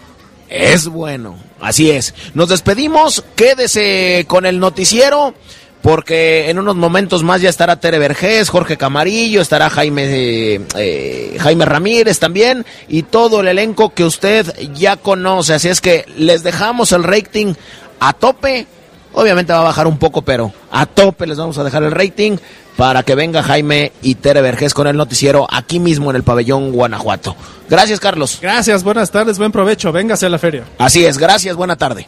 [0.52, 1.36] es bueno.
[1.60, 2.14] Así es.
[2.34, 5.34] Nos despedimos, quédese con el noticiero
[5.80, 11.36] porque en unos momentos más ya estará Tere Vergés, Jorge Camarillo, estará Jaime, eh, eh,
[11.40, 15.54] Jaime Ramírez también y todo el elenco que usted ya conoce.
[15.54, 17.54] Así es que les dejamos el rating
[17.98, 18.66] a tope.
[19.14, 22.36] Obviamente va a bajar un poco, pero a tope les vamos a dejar el rating
[22.76, 26.72] para que venga Jaime y Tere Vergés con el noticiero aquí mismo en el pabellón
[26.72, 27.36] Guanajuato.
[27.68, 28.38] Gracias, Carlos.
[28.40, 29.92] Gracias, buenas tardes, buen provecho.
[29.92, 30.64] Véngase a la feria.
[30.78, 32.06] Así es, gracias, buena tarde.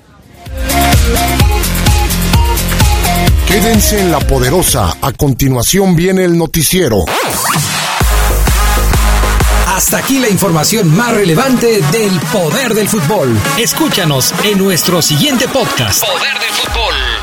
[3.46, 4.96] Quédense en la poderosa.
[5.00, 7.04] A continuación viene el noticiero.
[9.68, 13.36] Hasta aquí la información más relevante del poder del fútbol.
[13.58, 16.04] Escúchanos en nuestro siguiente podcast.
[16.04, 17.13] Poder del fútbol.